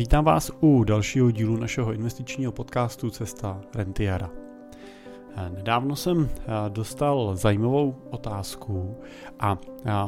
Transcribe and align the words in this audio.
Vítám 0.00 0.24
vás 0.24 0.50
u 0.60 0.84
dalšího 0.84 1.30
dílu 1.30 1.56
našeho 1.56 1.92
investičního 1.92 2.52
podcastu 2.52 3.10
Cesta 3.10 3.60
Rentiera. 3.74 4.30
Nedávno 5.54 5.96
jsem 5.96 6.28
dostal 6.68 7.36
zajímavou 7.36 7.94
otázku 8.10 8.96
a 9.40 9.58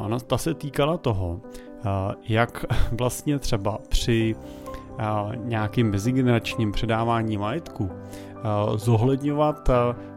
ona 0.04 0.18
ta 0.18 0.38
se 0.38 0.54
týkala 0.54 0.96
toho, 0.96 1.40
jak 2.28 2.64
vlastně 2.92 3.38
třeba 3.38 3.78
při 3.88 4.36
nějakým 5.34 5.90
mezigeneračním 5.90 6.72
předávání 6.72 7.36
majetku 7.36 7.90
zohledňovat 8.74 9.70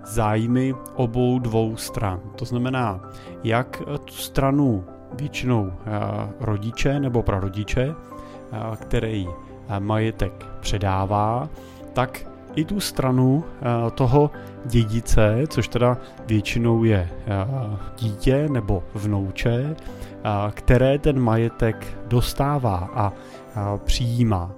zájmy 0.04 0.74
obou 0.96 1.40
dvou 1.40 1.78
stran. 1.78 2.22
To 2.36 2.46
znamená, 2.46 3.02
jak 3.44 3.82
tu 4.06 4.14
stranu 4.14 4.86
většinou 5.14 5.72
rodiče 6.40 7.00
nebo 7.00 7.24
prarodiče, 7.24 7.96
který 8.76 9.28
majetek 9.80 10.46
předává, 10.60 11.50
tak 11.94 12.28
i 12.56 12.66
tu 12.66 12.80
stranu 12.80 13.44
toho 13.96 14.32
dědice, 14.66 15.44
což 15.48 15.68
teda 15.68 15.98
většinou 16.28 16.84
je 16.84 17.10
dítě 17.98 18.50
nebo 18.50 18.84
vnouče, 18.94 19.76
které 20.52 21.00
ten 21.00 21.20
majetek 21.20 21.98
dostává 22.08 22.90
a 22.94 23.14
přijímá. 23.78 24.52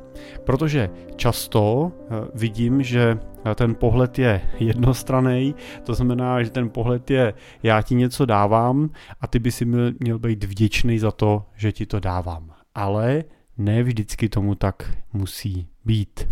Protože 0.43 0.89
často 1.15 1.91
vidím, 2.33 2.83
že 2.83 3.17
ten 3.55 3.75
pohled 3.75 4.19
je 4.19 4.41
jednostraný, 4.59 5.55
to 5.83 5.93
znamená, 5.93 6.43
že 6.43 6.49
ten 6.49 6.69
pohled 6.69 7.11
je 7.11 7.33
já 7.63 7.81
ti 7.81 7.95
něco 7.95 8.25
dávám 8.25 8.89
a 9.21 9.27
ty 9.27 9.39
by 9.39 9.51
si 9.51 9.65
měl 9.99 10.19
být 10.19 10.43
vděčný 10.43 10.99
za 10.99 11.11
to, 11.11 11.45
že 11.55 11.71
ti 11.71 11.85
to 11.85 11.99
dávám. 11.99 12.51
Ale 12.75 13.23
ne 13.57 13.83
vždycky 13.83 14.29
tomu 14.29 14.55
tak 14.55 14.97
musí 15.13 15.67
být. 15.85 16.27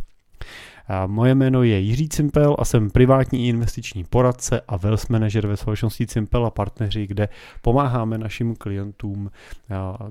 Moje 1.08 1.36
jméno 1.36 1.64
je 1.64 1.80
Jiří 1.80 2.10
Cimpel 2.10 2.56
a 2.60 2.66
jsem 2.66 2.90
privátní 2.90 3.48
investiční 3.48 4.04
poradce 4.04 4.62
a 4.68 4.78
wealth 4.78 5.10
manager 5.10 5.48
ve 5.48 5.58
společnosti 5.58 6.08
Cimpel 6.08 6.46
a 6.46 6.50
partneři, 6.50 7.08
kde 7.08 7.30
pomáháme 7.62 8.18
našim 8.18 8.56
klientům 8.56 9.32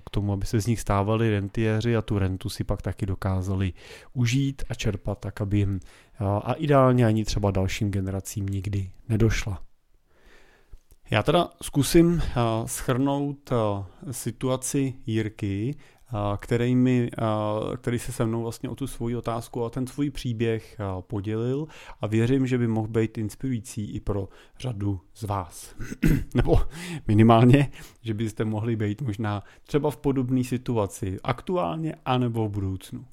k 0.06 0.10
tomu, 0.10 0.32
aby 0.32 0.46
se 0.46 0.60
z 0.60 0.66
nich 0.66 0.80
stávali 0.80 1.30
rentiéři 1.30 1.96
a 1.96 2.02
tu 2.02 2.18
rentu 2.18 2.48
si 2.48 2.64
pak 2.64 2.82
taky 2.82 3.06
dokázali 3.06 3.72
užít 4.12 4.62
a 4.68 4.74
čerpat 4.74 5.18
tak, 5.18 5.40
aby 5.40 5.58
jim 5.58 5.80
a 6.42 6.52
ideálně 6.52 7.06
ani 7.06 7.24
třeba 7.24 7.50
dalším 7.50 7.90
generacím 7.90 8.46
nikdy 8.46 8.90
nedošla. 9.08 9.62
Já 11.10 11.22
teda 11.22 11.48
zkusím 11.62 12.22
schrnout 12.66 13.50
situaci 14.10 14.94
Jirky, 15.06 15.76
který, 16.36 16.76
mi, 16.76 17.10
který 17.76 17.98
se 17.98 18.12
se 18.12 18.26
mnou 18.26 18.42
vlastně 18.42 18.68
o 18.68 18.74
tu 18.74 18.86
svoji 18.86 19.16
otázku 19.16 19.64
a 19.64 19.70
ten 19.70 19.86
svůj 19.86 20.10
příběh 20.10 20.78
podělil 21.00 21.66
a 22.00 22.06
věřím, 22.06 22.46
že 22.46 22.58
by 22.58 22.68
mohl 22.68 22.88
být 22.88 23.18
inspirující 23.18 23.90
i 23.90 24.00
pro 24.00 24.28
řadu 24.58 25.00
z 25.14 25.22
vás. 25.22 25.74
Nebo 26.34 26.56
minimálně, 27.08 27.70
že 28.02 28.14
byste 28.14 28.44
mohli 28.44 28.76
být 28.76 29.02
možná 29.02 29.42
třeba 29.66 29.90
v 29.90 29.96
podobné 29.96 30.44
situaci 30.44 31.18
aktuálně 31.22 31.94
anebo 32.04 32.48
v 32.48 32.50
budoucnu. 32.50 33.04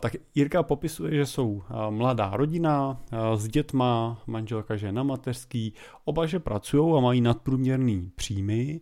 Tak 0.00 0.12
Jirka 0.34 0.62
popisuje, 0.62 1.14
že 1.14 1.26
jsou 1.26 1.62
mladá 1.90 2.30
rodina 2.34 3.00
s 3.36 3.48
dětma, 3.48 4.22
manželka 4.26 4.76
žena 4.76 5.02
mateřský, 5.02 5.74
oba 6.04 6.26
že 6.26 6.38
pracují 6.38 6.96
a 6.96 7.00
mají 7.00 7.20
nadprůměrný 7.20 8.10
příjmy, 8.16 8.80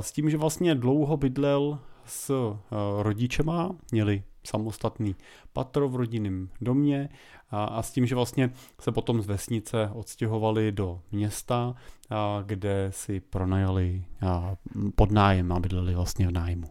s 0.00 0.12
tím, 0.12 0.30
že 0.30 0.36
vlastně 0.36 0.74
dlouho 0.74 1.16
bydlel 1.16 1.78
s 2.06 2.30
eh, 2.30 2.76
rodičema, 3.02 3.76
měli 3.92 4.22
samostatný 4.46 5.16
patro 5.52 5.88
v 5.88 5.96
rodinném 5.96 6.48
domě 6.60 7.08
a, 7.50 7.64
a 7.64 7.82
s 7.82 7.92
tím, 7.92 8.06
že 8.06 8.14
vlastně 8.14 8.50
se 8.80 8.92
potom 8.92 9.22
z 9.22 9.26
vesnice 9.26 9.90
odstěhovali 9.92 10.72
do 10.72 11.00
města, 11.12 11.74
a, 12.10 12.42
kde 12.46 12.88
si 12.90 13.20
pronajali 13.20 14.04
a, 14.26 14.56
pod 14.94 15.10
nájem 15.10 15.52
a 15.52 15.60
bydleli 15.60 15.94
vlastně 15.94 16.28
v 16.28 16.32
nájmu. 16.32 16.70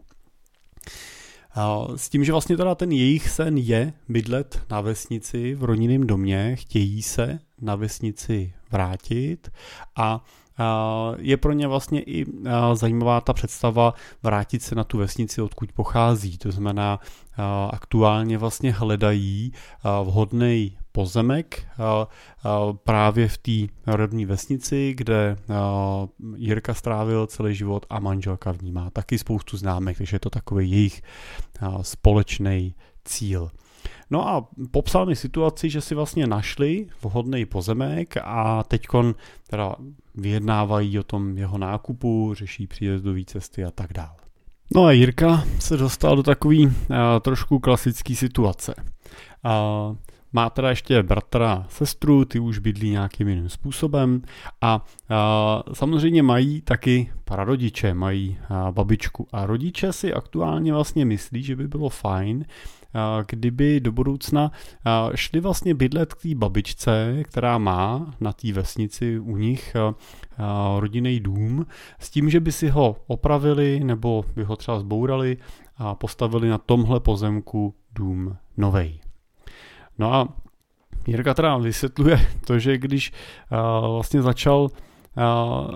A, 1.54 1.86
s 1.96 2.08
tím, 2.08 2.24
že 2.24 2.32
vlastně 2.32 2.56
teda 2.56 2.74
ten 2.74 2.92
jejich 2.92 3.28
sen 3.28 3.58
je 3.58 3.92
bydlet 4.08 4.62
na 4.70 4.80
vesnici 4.80 5.54
v 5.54 5.64
rodinném 5.64 6.06
domě, 6.06 6.56
chtějí 6.56 7.02
se 7.02 7.38
na 7.60 7.76
vesnici 7.76 8.54
vrátit 8.70 9.50
a 9.96 10.24
je 11.18 11.36
pro 11.36 11.52
ně 11.52 11.68
vlastně 11.68 12.02
i 12.02 12.26
zajímavá 12.74 13.20
ta 13.20 13.32
představa 13.32 13.94
vrátit 14.22 14.62
se 14.62 14.74
na 14.74 14.84
tu 14.84 14.98
vesnici, 14.98 15.42
odkud 15.42 15.72
pochází. 15.72 16.38
To 16.38 16.52
znamená, 16.52 17.00
aktuálně 17.70 18.38
vlastně 18.38 18.72
hledají 18.72 19.52
vhodný 20.04 20.78
pozemek 20.92 21.68
právě 22.84 23.28
v 23.28 23.38
té 23.38 23.72
rodní 23.86 24.26
vesnici, 24.26 24.94
kde 24.96 25.36
Jirka 26.36 26.74
strávil 26.74 27.26
celý 27.26 27.54
život 27.54 27.86
a 27.90 28.00
manželka 28.00 28.52
v 28.52 28.62
ní 28.62 28.72
má 28.72 28.90
taky 28.90 29.18
spoustu 29.18 29.56
známek, 29.56 29.98
takže 29.98 30.14
je 30.14 30.20
to 30.20 30.30
takový 30.30 30.70
jejich 30.70 31.02
společný 31.82 32.74
cíl. 33.04 33.50
No 34.10 34.28
a 34.28 34.48
popsal 34.70 35.06
mi 35.06 35.16
situaci, 35.16 35.70
že 35.70 35.80
si 35.80 35.94
vlastně 35.94 36.26
našli 36.26 36.86
vhodný 37.02 37.46
pozemek 37.46 38.14
a 38.24 38.62
teďkon 38.62 39.14
teda 39.50 39.76
vyjednávají 40.14 40.98
o 40.98 41.02
tom 41.02 41.38
jeho 41.38 41.58
nákupu, 41.58 42.34
řeší 42.34 42.66
příjezdové 42.66 43.24
cesty 43.24 43.64
a 43.64 43.70
tak 43.70 43.92
dále. 43.92 44.16
No 44.74 44.84
a 44.84 44.92
Jirka 44.92 45.44
se 45.58 45.76
dostal 45.76 46.16
do 46.16 46.22
takové 46.22 46.56
uh, 46.56 46.70
trošku 47.20 47.58
klasické 47.58 48.14
situace. 48.14 48.74
Uh, 49.44 49.96
má 50.32 50.50
teda 50.50 50.70
ještě 50.70 51.02
bratra, 51.02 51.66
sestru, 51.68 52.24
ty 52.24 52.38
už 52.38 52.58
bydlí 52.58 52.90
nějakým 52.90 53.28
jiným 53.28 53.48
způsobem 53.48 54.22
a, 54.60 54.84
a 55.08 55.62
samozřejmě 55.72 56.22
mají 56.22 56.60
taky 56.60 57.12
prarodiče, 57.24 57.94
mají 57.94 58.38
a, 58.48 58.72
babičku 58.72 59.28
a 59.32 59.46
rodiče 59.46 59.92
si 59.92 60.14
aktuálně 60.14 60.72
vlastně 60.72 61.04
myslí, 61.04 61.42
že 61.42 61.56
by 61.56 61.68
bylo 61.68 61.88
fajn, 61.88 62.44
kdyby 63.26 63.80
do 63.80 63.92
budoucna 63.92 64.50
šli 65.14 65.40
vlastně 65.40 65.74
bydlet 65.74 66.14
k 66.14 66.22
té 66.22 66.34
babičce, 66.34 67.22
která 67.22 67.58
má 67.58 68.14
na 68.20 68.32
té 68.32 68.52
vesnici 68.52 69.18
u 69.18 69.36
nich 69.36 69.76
rodinný 70.78 71.20
dům, 71.20 71.66
s 71.98 72.10
tím, 72.10 72.30
že 72.30 72.40
by 72.40 72.52
si 72.52 72.68
ho 72.68 72.96
opravili 73.06 73.80
nebo 73.84 74.24
by 74.36 74.44
ho 74.44 74.56
třeba 74.56 74.80
zbourali 74.80 75.36
a 75.76 75.94
postavili 75.94 76.48
na 76.48 76.58
tomhle 76.58 77.00
pozemku 77.00 77.74
dům 77.94 78.36
novej. 78.56 79.00
No 79.98 80.14
a 80.14 80.28
Jirka 81.06 81.34
teda 81.34 81.56
vysvětluje 81.56 82.20
to, 82.46 82.58
že 82.58 82.78
když 82.78 83.12
vlastně 83.80 84.22
začal 84.22 84.68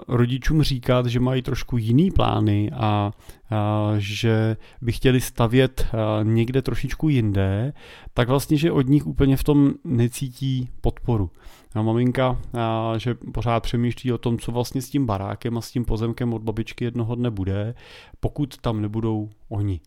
rodičům 0.09 0.62
říkat, 0.62 1.06
že 1.06 1.21
mají 1.21 1.43
trošku 1.43 1.77
jiný 1.77 2.11
plány 2.11 2.71
a 2.75 3.12
že 3.99 4.56
by 4.83 4.93
chtěli 4.93 5.21
stavět 5.21 5.87
někde 6.23 6.62
trošičku 6.62 7.09
jinde, 7.09 7.73
tak 8.15 8.28
vlastně, 8.28 8.56
že 8.56 8.73
od 8.73 8.89
nich 8.89 9.06
úplně 9.06 9.37
v 9.37 9.45
tom 9.45 9.73
necítí 9.84 10.69
podporu. 10.81 11.31
A 11.75 11.83
maminka, 11.83 12.39
že 12.97 13.15
pořád 13.15 13.61
přemýšlí 13.61 14.12
o 14.12 14.19
tom, 14.19 14.39
co 14.39 14.53
vlastně 14.53 14.83
s 14.83 14.91
tím 14.91 15.06
barákem 15.06 15.59
a 15.59 15.61
s 15.61 15.71
tím 15.71 15.84
pozemkem 15.84 16.34
od 16.34 16.43
babičky 16.43 16.84
jednoho 16.84 17.15
dne 17.15 17.31
bude, 17.31 17.75
pokud 18.21 18.59
tam 18.59 18.83
nebudou 18.83 19.31
oni. 19.49 19.81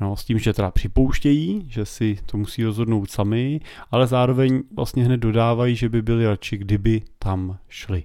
No, 0.00 0.16
s 0.16 0.24
tím, 0.24 0.38
že 0.38 0.52
teda 0.52 0.70
připouštějí, 0.70 1.66
že 1.68 1.84
si 1.84 2.18
to 2.26 2.36
musí 2.36 2.64
rozhodnout 2.64 3.10
sami, 3.10 3.60
ale 3.90 4.06
zároveň 4.06 4.62
vlastně 4.76 5.04
hned 5.04 5.16
dodávají, 5.16 5.76
že 5.76 5.88
by 5.88 6.02
byli 6.02 6.26
radši, 6.26 6.56
kdyby 6.56 7.02
tam 7.18 7.58
šli. 7.68 8.04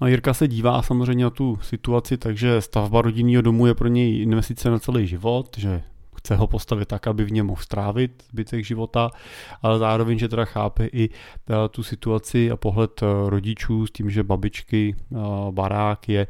No 0.00 0.06
Jirka 0.06 0.34
se 0.34 0.48
dívá 0.48 0.82
samozřejmě 0.82 1.24
na 1.24 1.30
tu 1.30 1.58
situaci, 1.62 2.16
takže 2.16 2.60
stavba 2.60 3.02
rodinného 3.02 3.42
domu 3.42 3.66
je 3.66 3.74
pro 3.74 3.88
něj 3.88 4.22
investice 4.22 4.70
na 4.70 4.78
celý 4.78 5.06
život, 5.06 5.56
že 5.58 5.82
chce 6.28 6.36
ho 6.36 6.46
postavit 6.46 6.88
tak, 6.88 7.06
aby 7.06 7.24
v 7.24 7.32
něm 7.32 7.46
mohl 7.46 7.62
strávit 7.62 8.24
zbytek 8.30 8.64
života, 8.64 9.10
ale 9.62 9.78
zároveň, 9.78 10.18
že 10.18 10.28
teda 10.28 10.44
chápe 10.44 10.86
i 10.86 11.08
eh, 11.08 11.68
tu 11.70 11.82
situaci 11.82 12.50
a 12.50 12.56
pohled 12.56 13.02
eh, 13.02 13.06
rodičů 13.30 13.86
s 13.86 13.90
tím, 13.90 14.10
že 14.10 14.22
babičky 14.22 14.96
eh, 14.96 15.16
barák 15.50 16.08
je 16.08 16.26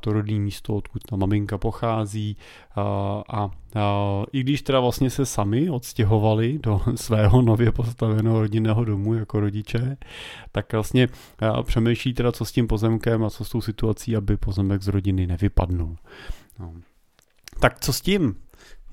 to 0.00 0.12
rodné 0.12 0.38
místo, 0.38 0.74
odkud 0.74 1.02
ta 1.08 1.16
maminka 1.16 1.58
pochází 1.58 2.36
a, 3.28 3.50
i 4.32 4.40
když 4.40 4.62
teda 4.62 4.80
vlastně 4.80 5.10
se 5.10 5.26
sami 5.26 5.70
odstěhovali 5.70 6.58
do 6.62 6.80
svého 6.94 7.42
nově 7.42 7.72
postaveného 7.72 8.40
rodinného 8.40 8.84
domu 8.84 9.14
jako 9.14 9.40
rodiče, 9.40 9.96
tak 10.52 10.72
vlastně 10.72 11.08
přemýšlí 11.62 12.14
teda, 12.14 12.32
co 12.32 12.44
s 12.44 12.52
tím 12.52 12.66
pozemkem 12.66 13.24
a 13.24 13.30
co 13.30 13.44
s 13.44 13.48
tou 13.50 13.60
situací, 13.60 14.16
aby 14.16 14.36
pozemek 14.36 14.82
z 14.82 14.88
rodiny 14.88 15.26
nevypadnul. 15.26 15.96
No. 16.58 16.72
Tak 17.60 17.80
co 17.80 17.92
s 17.92 18.00
tím? 18.00 18.34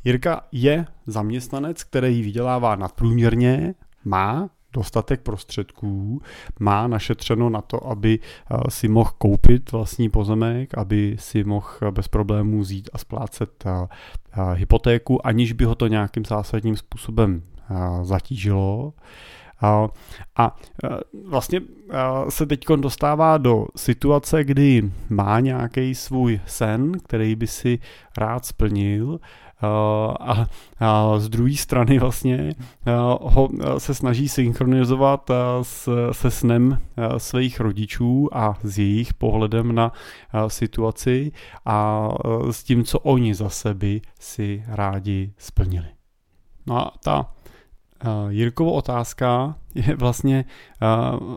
Jirka 0.04 0.42
je 0.52 0.86
zaměstnanec, 1.08 1.84
který 1.84 2.22
vydělává 2.22 2.76
nadprůměrně, 2.76 3.76
má 4.06 4.50
dostatek 4.74 5.22
prostředků, 5.22 6.22
má 6.60 6.88
našetřeno 6.88 7.50
na 7.50 7.62
to, 7.62 7.88
aby 7.88 8.20
si 8.70 8.88
mohl 8.88 9.12
koupit 9.18 9.72
vlastní 9.72 10.10
pozemek, 10.10 10.78
aby 10.78 11.16
si 11.20 11.44
mohl 11.44 11.92
bez 11.92 12.08
problémů 12.08 12.60
vzít 12.60 12.90
a 12.94 12.98
splácet 12.98 13.64
hypotéku, 14.54 15.28
aniž 15.28 15.54
by 15.54 15.66
ho 15.66 15.76
to 15.76 15.88
nějakým 15.88 16.26
zásadním 16.26 16.76
způsobem 16.76 17.44
zatížilo. 18.02 18.94
A, 19.62 19.88
a 20.36 20.56
vlastně 21.26 21.62
se 22.30 22.46
teď 22.46 22.66
dostává 22.76 23.38
do 23.38 23.66
situace, 23.76 24.44
kdy 24.44 24.92
má 25.10 25.40
nějaký 25.40 25.96
svůj 25.96 26.40
sen, 26.46 26.92
který 26.92 27.36
by 27.36 27.48
si 27.48 27.80
rád 28.18 28.46
splnil, 28.46 29.20
a, 30.20 30.48
a 30.80 31.20
z 31.20 31.30
druhé 31.30 31.56
strany 31.56 32.00
vlastně 32.00 32.54
ho 33.22 33.50
se 33.78 33.94
snaží 33.94 34.30
synchronizovat 34.30 35.32
s, 35.62 35.90
se 36.12 36.32
snem 36.32 36.78
svých 37.18 37.60
rodičů 37.60 38.30
a 38.32 38.54
s 38.64 38.78
jejich 38.78 39.14
pohledem 39.14 39.76
na 39.76 39.92
situaci 40.48 41.32
a 41.66 42.10
s 42.52 42.64
tím, 42.64 42.84
co 42.84 43.00
oni 43.00 43.36
za 43.36 43.50
sebe 43.50 44.00
si 44.20 44.64
rádi 44.68 45.34
splnili. 45.38 45.88
No 46.68 46.78
a 46.78 46.94
ta 47.04 47.32
Jirkovo 48.30 48.74
otázka 48.74 49.56
je 49.76 49.96
vlastně 49.96 50.46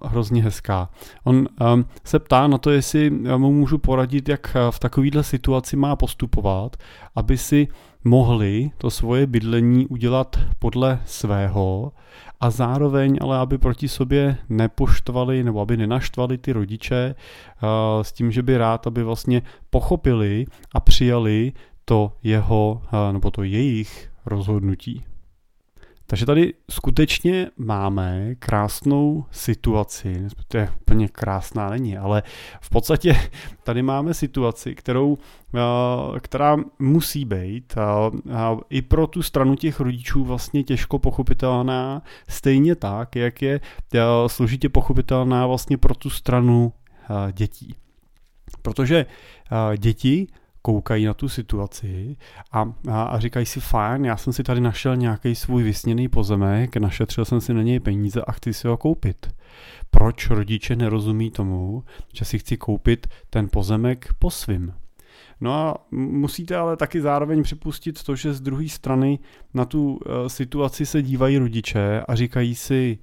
hrozně 0.04 0.42
hezká. 0.42 0.88
On 1.24 1.36
um, 1.36 1.84
se 2.04 2.18
ptá 2.18 2.46
na 2.46 2.58
to, 2.58 2.70
jestli 2.70 3.10
mu 3.10 3.52
můžu 3.52 3.78
poradit, 3.78 4.28
jak 4.28 4.56
v 4.70 4.78
takovéhle 4.78 5.22
situaci 5.22 5.76
má 5.76 5.96
postupovat, 5.96 6.76
aby 7.14 7.38
si 7.38 7.68
mohli 8.04 8.70
to 8.78 8.90
svoje 8.90 9.26
bydlení 9.26 9.86
udělat 9.86 10.40
podle 10.58 11.00
svého 11.06 11.92
a 12.40 12.50
zároveň 12.50 13.18
ale 13.20 13.38
aby 13.38 13.58
proti 13.58 13.88
sobě 13.88 14.36
nepoštvali 14.48 15.44
nebo 15.44 15.60
aby 15.60 15.76
nenaštvali 15.76 16.38
ty 16.38 16.52
rodiče 16.52 17.14
uh, 17.14 17.68
s 18.02 18.12
tím, 18.12 18.32
že 18.32 18.42
by 18.42 18.56
rád, 18.56 18.86
aby 18.86 19.02
vlastně 19.02 19.42
pochopili 19.70 20.46
a 20.72 20.80
přijali 20.80 21.52
to 21.84 22.12
jeho 22.22 22.82
nebo 23.12 23.30
to 23.30 23.42
jejich 23.42 24.10
rozhodnutí. 24.26 25.04
Takže 26.06 26.26
tady 26.26 26.54
skutečně 26.70 27.50
máme 27.56 28.34
krásnou 28.34 29.24
situaci, 29.30 30.26
to 30.48 30.56
je 30.56 30.70
úplně 30.80 31.08
krásná 31.08 31.70
není, 31.70 31.96
ale 31.96 32.22
v 32.60 32.70
podstatě 32.70 33.16
tady 33.62 33.82
máme 33.82 34.14
situaci, 34.14 34.74
kterou, 34.74 35.18
eh, 35.54 36.20
která 36.20 36.56
musí 36.78 37.24
být 37.24 37.74
i 38.70 38.82
pro 38.82 39.06
tu 39.06 39.22
stranu 39.22 39.54
těch 39.54 39.80
rodičů 39.80 40.24
vlastně 40.24 40.64
těžko 40.64 40.98
pochopitelná, 40.98 42.02
stejně 42.28 42.74
tak, 42.74 43.16
jak 43.16 43.42
je 43.42 43.60
eh, 43.94 44.00
složitě 44.26 44.68
pochopitelná 44.68 45.46
vlastně 45.46 45.78
pro 45.78 45.94
tu 45.94 46.10
stranu 46.10 46.72
eh, 47.10 47.32
dětí. 47.32 47.74
Protože 48.62 49.06
děti 49.76 50.26
koukají 50.66 51.04
na 51.04 51.14
tu 51.14 51.28
situaci 51.28 52.16
a, 52.52 52.72
a, 52.90 53.02
a 53.02 53.18
říkají 53.18 53.46
si, 53.46 53.60
fajn, 53.60 54.04
já 54.04 54.16
jsem 54.16 54.32
si 54.32 54.42
tady 54.42 54.60
našel 54.60 54.96
nějaký 54.96 55.34
svůj 55.34 55.62
vysněný 55.62 56.08
pozemek, 56.08 56.76
našetřil 56.76 57.24
jsem 57.24 57.40
si 57.40 57.54
na 57.54 57.62
něj 57.62 57.80
peníze 57.80 58.22
a 58.22 58.32
chci 58.32 58.54
si 58.54 58.68
ho 58.68 58.76
koupit. 58.76 59.34
Proč 59.90 60.30
rodiče 60.30 60.76
nerozumí 60.76 61.30
tomu, 61.30 61.84
že 62.14 62.24
si 62.24 62.38
chci 62.38 62.56
koupit 62.56 63.06
ten 63.30 63.48
pozemek 63.52 64.08
po 64.18 64.30
svým? 64.30 64.74
No 65.40 65.52
a 65.52 65.86
musíte 65.90 66.56
ale 66.56 66.76
taky 66.76 67.00
zároveň 67.00 67.42
připustit 67.42 68.02
to, 68.02 68.16
že 68.16 68.34
z 68.34 68.40
druhé 68.40 68.68
strany 68.68 69.18
na 69.54 69.64
tu 69.64 69.92
uh, 69.92 70.26
situaci 70.26 70.86
se 70.86 71.02
dívají 71.02 71.38
rodiče 71.38 72.02
a 72.08 72.14
říkají 72.14 72.54
si, 72.54 72.98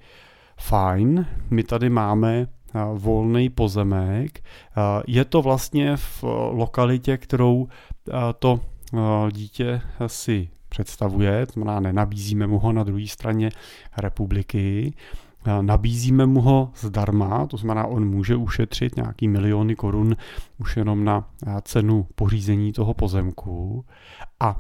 fajn, 0.60 1.26
my 1.50 1.64
tady 1.64 1.90
máme 1.90 2.48
volný 2.94 3.50
pozemek. 3.50 4.44
Je 5.08 5.26
to 5.26 5.42
vlastně 5.42 5.98
v 5.98 6.24
lokalitě, 6.52 7.18
kterou 7.18 7.68
to 8.40 8.60
dítě 9.32 9.82
si 10.08 10.50
představuje, 10.70 11.46
to 11.46 11.54
znamená 11.54 11.80
nenabízíme 11.80 12.48
mu 12.48 12.60
ho 12.60 12.74
na 12.74 12.84
druhé 12.84 13.08
straně 13.08 13.50
republiky, 13.98 14.94
nabízíme 15.62 16.26
mu 16.26 16.42
ho 16.42 16.72
zdarma, 16.76 17.48
to 17.48 17.58
znamená, 17.58 17.88
on 17.88 18.10
může 18.10 18.36
ušetřit 18.36 18.96
nějaký 18.96 19.28
miliony 19.28 19.76
korun 19.76 20.16
už 20.60 20.78
jenom 20.78 21.04
na 21.04 21.26
cenu 21.62 22.08
pořízení 22.16 22.74
toho 22.74 22.94
pozemku 22.94 23.86
a 24.40 24.58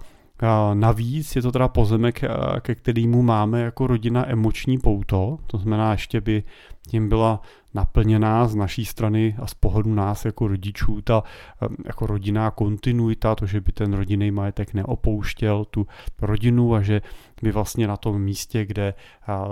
Navíc 0.73 1.35
je 1.35 1.41
to 1.41 1.51
teda 1.51 1.67
pozemek, 1.67 2.21
ke 2.61 2.75
kterému 2.75 3.21
máme 3.21 3.61
jako 3.61 3.87
rodina 3.87 4.29
emoční 4.29 4.77
pouto, 4.77 5.37
to 5.47 5.57
znamená, 5.57 5.91
ještě 5.91 6.21
by 6.21 6.43
tím 6.87 7.09
byla 7.09 7.41
naplněná 7.73 8.47
z 8.47 8.55
naší 8.55 8.85
strany 8.85 9.35
a 9.39 9.47
z 9.47 9.53
pohledu 9.53 9.93
nás 9.93 10.25
jako 10.25 10.47
rodičů 10.47 11.01
ta 11.01 11.23
jako 11.85 12.07
rodinná 12.07 12.51
kontinuita, 12.51 13.35
to, 13.35 13.45
že 13.45 13.61
by 13.61 13.71
ten 13.71 13.93
rodinný 13.93 14.31
majetek 14.31 14.73
neopouštěl 14.73 15.65
tu 15.65 15.87
rodinu 16.21 16.75
a 16.75 16.81
že 16.81 17.01
by 17.41 17.51
vlastně 17.51 17.87
na 17.87 17.97
tom 17.97 18.21
místě, 18.21 18.65
kde 18.65 18.93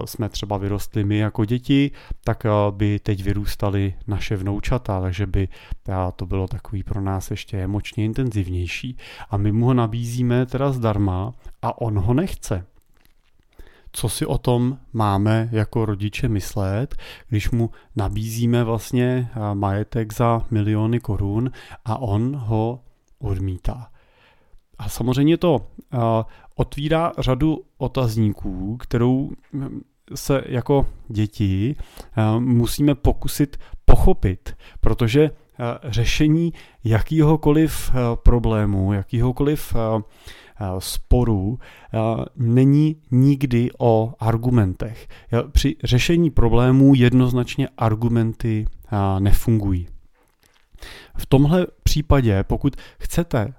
jsme 0.05 0.29
třeba 0.29 0.57
vyrostli 0.57 1.03
my 1.03 1.17
jako 1.17 1.45
děti, 1.45 1.91
tak 2.23 2.45
by 2.71 2.99
teď 2.99 3.23
vyrůstali 3.23 3.93
naše 4.07 4.35
vnoučata, 4.35 5.01
takže 5.01 5.27
by 5.27 5.47
to 6.15 6.25
bylo 6.25 6.47
takový 6.47 6.83
pro 6.83 7.01
nás 7.01 7.31
ještě 7.31 7.57
emočně 7.57 8.05
intenzivnější. 8.05 8.97
A 9.29 9.37
my 9.37 9.51
mu 9.51 9.65
ho 9.65 9.73
nabízíme 9.73 10.45
teda 10.45 10.71
zdarma 10.71 11.33
a 11.61 11.81
on 11.81 11.99
ho 11.99 12.13
nechce 12.13 12.65
co 13.91 14.09
si 14.09 14.25
o 14.25 14.37
tom 14.37 14.77
máme 14.93 15.49
jako 15.51 15.85
rodiče 15.85 16.27
myslet, 16.27 16.95
když 17.27 17.51
mu 17.51 17.69
nabízíme 17.95 18.63
vlastně 18.63 19.29
eh, 19.31 19.55
majetek 19.55 20.13
za 20.13 20.45
miliony 20.51 20.99
korun 20.99 21.51
a 21.85 21.97
on 21.97 22.35
ho 22.35 22.79
odmítá. 23.19 23.91
A 24.77 24.89
samozřejmě 24.89 25.37
to 25.37 25.67
eh, 25.93 25.97
otvírá 26.55 27.11
řadu 27.17 27.63
otazníků, 27.77 28.77
kterou 28.77 29.31
hm, 29.53 29.81
se 30.15 30.43
jako 30.45 30.85
děti 31.07 31.75
eh, 32.17 32.39
musíme 32.39 32.95
pokusit 32.95 33.57
pochopit, 33.85 34.55
protože 34.79 35.31
řešení 35.83 36.53
jakýhokoliv 36.83 37.91
problému, 38.23 38.93
jakýhokoliv 38.93 39.73
sporů 40.79 41.59
eh, 41.59 41.97
není 42.35 42.95
nikdy 43.11 43.69
o 43.77 44.13
argumentech. 44.19 45.07
Při 45.51 45.75
řešení 45.83 46.29
problémů 46.29 46.95
jednoznačně 46.95 47.69
argumenty 47.77 48.65
eh, 48.67 49.19
nefungují. 49.19 49.87
V 51.17 51.25
tomhle 51.25 51.67
případě, 51.83 52.43
pokud 52.43 52.75
chcete 52.99 53.53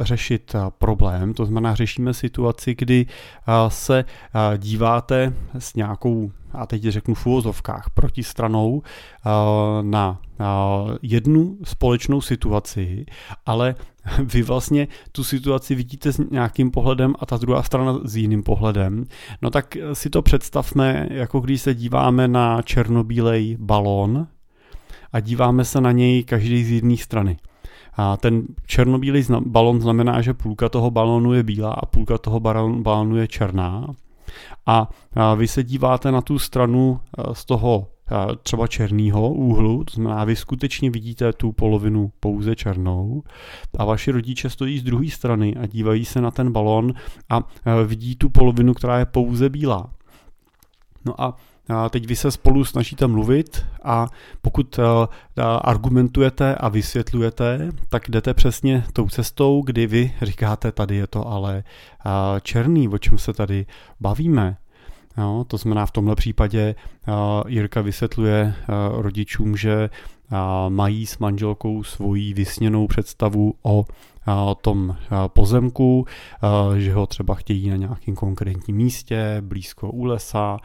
řešit 0.00 0.56
problém, 0.78 1.34
to 1.34 1.46
znamená 1.46 1.74
řešíme 1.74 2.14
situaci, 2.14 2.74
kdy 2.78 3.06
se 3.68 4.04
díváte 4.56 5.34
s 5.58 5.74
nějakou 5.74 6.30
a 6.52 6.66
teď 6.66 6.82
řeknu 6.82 7.14
v 7.14 7.26
úvozovkách, 7.26 7.90
protistranou 7.90 8.82
na 9.82 10.20
jednu 11.02 11.56
společnou 11.64 12.20
situaci, 12.20 13.06
ale 13.46 13.74
vy 14.24 14.42
vlastně 14.42 14.88
tu 15.12 15.24
situaci 15.24 15.74
vidíte 15.74 16.12
s 16.12 16.30
nějakým 16.30 16.70
pohledem 16.70 17.14
a 17.18 17.26
ta 17.26 17.36
druhá 17.36 17.62
strana 17.62 17.98
s 18.04 18.16
jiným 18.16 18.42
pohledem, 18.42 19.04
no 19.42 19.50
tak 19.50 19.76
si 19.92 20.10
to 20.10 20.22
představme, 20.22 21.08
jako 21.10 21.40
když 21.40 21.60
se 21.60 21.74
díváme 21.74 22.28
na 22.28 22.62
černobílej 22.62 23.56
balón 23.60 24.26
a 25.12 25.20
díváme 25.20 25.64
se 25.64 25.80
na 25.80 25.92
něj 25.92 26.24
každý 26.24 26.64
z 26.64 26.70
jedné 26.70 26.96
strany. 26.96 27.36
A 27.96 28.16
ten 28.16 28.42
černobílý 28.66 29.24
balon 29.46 29.80
znamená, 29.80 30.20
že 30.20 30.34
půlka 30.34 30.68
toho 30.68 30.90
balónu 30.90 31.32
je 31.32 31.42
bílá 31.42 31.72
a 31.72 31.86
půlka 31.86 32.18
toho 32.18 32.40
balónu 32.40 33.16
je 33.16 33.28
černá. 33.28 33.86
A 34.66 34.88
vy 35.36 35.48
se 35.48 35.62
díváte 35.62 36.12
na 36.12 36.20
tu 36.20 36.38
stranu 36.38 37.00
z 37.32 37.44
toho 37.44 37.86
třeba 38.42 38.66
černého 38.66 39.32
úhlu, 39.32 39.84
to 39.84 39.94
znamená, 39.94 40.24
vy 40.24 40.36
skutečně 40.36 40.90
vidíte 40.90 41.32
tu 41.32 41.52
polovinu 41.52 42.12
pouze 42.20 42.56
černou 42.56 43.22
a 43.78 43.84
vaši 43.84 44.10
rodiče 44.10 44.50
stojí 44.50 44.78
z 44.78 44.82
druhé 44.82 45.10
strany 45.10 45.56
a 45.56 45.66
dívají 45.66 46.04
se 46.04 46.20
na 46.20 46.30
ten 46.30 46.52
balon 46.52 46.92
a 47.28 47.40
vidí 47.86 48.16
tu 48.16 48.28
polovinu, 48.30 48.74
která 48.74 48.98
je 48.98 49.06
pouze 49.06 49.48
bílá. 49.48 49.90
No 51.04 51.20
a 51.20 51.36
a 51.68 51.88
teď 51.88 52.06
vy 52.06 52.16
se 52.16 52.30
spolu 52.30 52.64
snažíte 52.64 53.06
mluvit 53.06 53.66
a 53.82 54.06
pokud 54.42 54.80
argumentujete 55.60 56.54
a 56.54 56.68
vysvětlujete, 56.68 57.68
tak 57.88 58.08
jdete 58.08 58.34
přesně 58.34 58.84
tou 58.92 59.08
cestou, 59.08 59.62
kdy 59.62 59.86
vy 59.86 60.12
říkáte, 60.22 60.72
tady 60.72 60.96
je 60.96 61.06
to 61.06 61.28
ale 61.28 61.64
černý, 62.42 62.88
o 62.88 62.98
čem 62.98 63.18
se 63.18 63.32
tady 63.32 63.66
bavíme. 64.00 64.56
Jo, 65.18 65.44
to 65.48 65.56
znamená 65.56 65.86
v 65.86 65.90
tomhle 65.90 66.14
případě 66.16 66.74
uh, 67.08 67.14
Jirka 67.50 67.80
vysvětluje 67.80 68.54
uh, 68.68 69.00
rodičům, 69.00 69.56
že 69.56 69.90
uh, 70.32 70.38
mají 70.70 71.06
s 71.06 71.18
manželkou 71.18 71.82
svoji 71.82 72.34
vysněnou 72.34 72.86
představu 72.86 73.54
o 73.62 73.84
tom 74.60 74.96
pozemku, 75.26 76.06
že 76.76 76.94
ho 76.94 77.06
třeba 77.06 77.34
chtějí 77.34 77.70
na 77.70 77.76
nějakém 77.76 78.14
konkrétním 78.14 78.76
místě, 78.76 79.36
blízko 79.40 79.90
u 79.90 80.04
lesa 80.04 80.58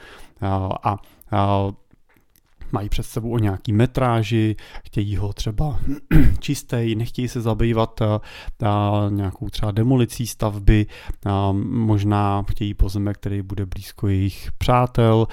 a 0.83 0.97
mají 2.71 2.89
před 2.89 3.03
sebou 3.03 3.29
o 3.29 3.39
nějaký 3.39 3.73
metráži, 3.73 4.55
chtějí 4.85 5.15
ho 5.15 5.33
třeba 5.33 5.79
čistý, 6.39 6.95
nechtějí 6.95 7.27
se 7.27 7.41
zabývat 7.41 8.01
a, 8.01 8.21
eh, 8.63 8.65
a 8.67 9.07
nějakou 9.09 9.49
třeba 9.49 9.71
demolicí 9.71 10.27
stavby, 10.27 10.85
a 11.25 11.51
možná 11.69 12.45
chtějí 12.49 12.73
pozemek, 12.73 13.17
který 13.17 13.41
bude 13.41 13.65
blízko 13.65 14.07
jejich 14.07 14.49
přátel. 14.57 15.27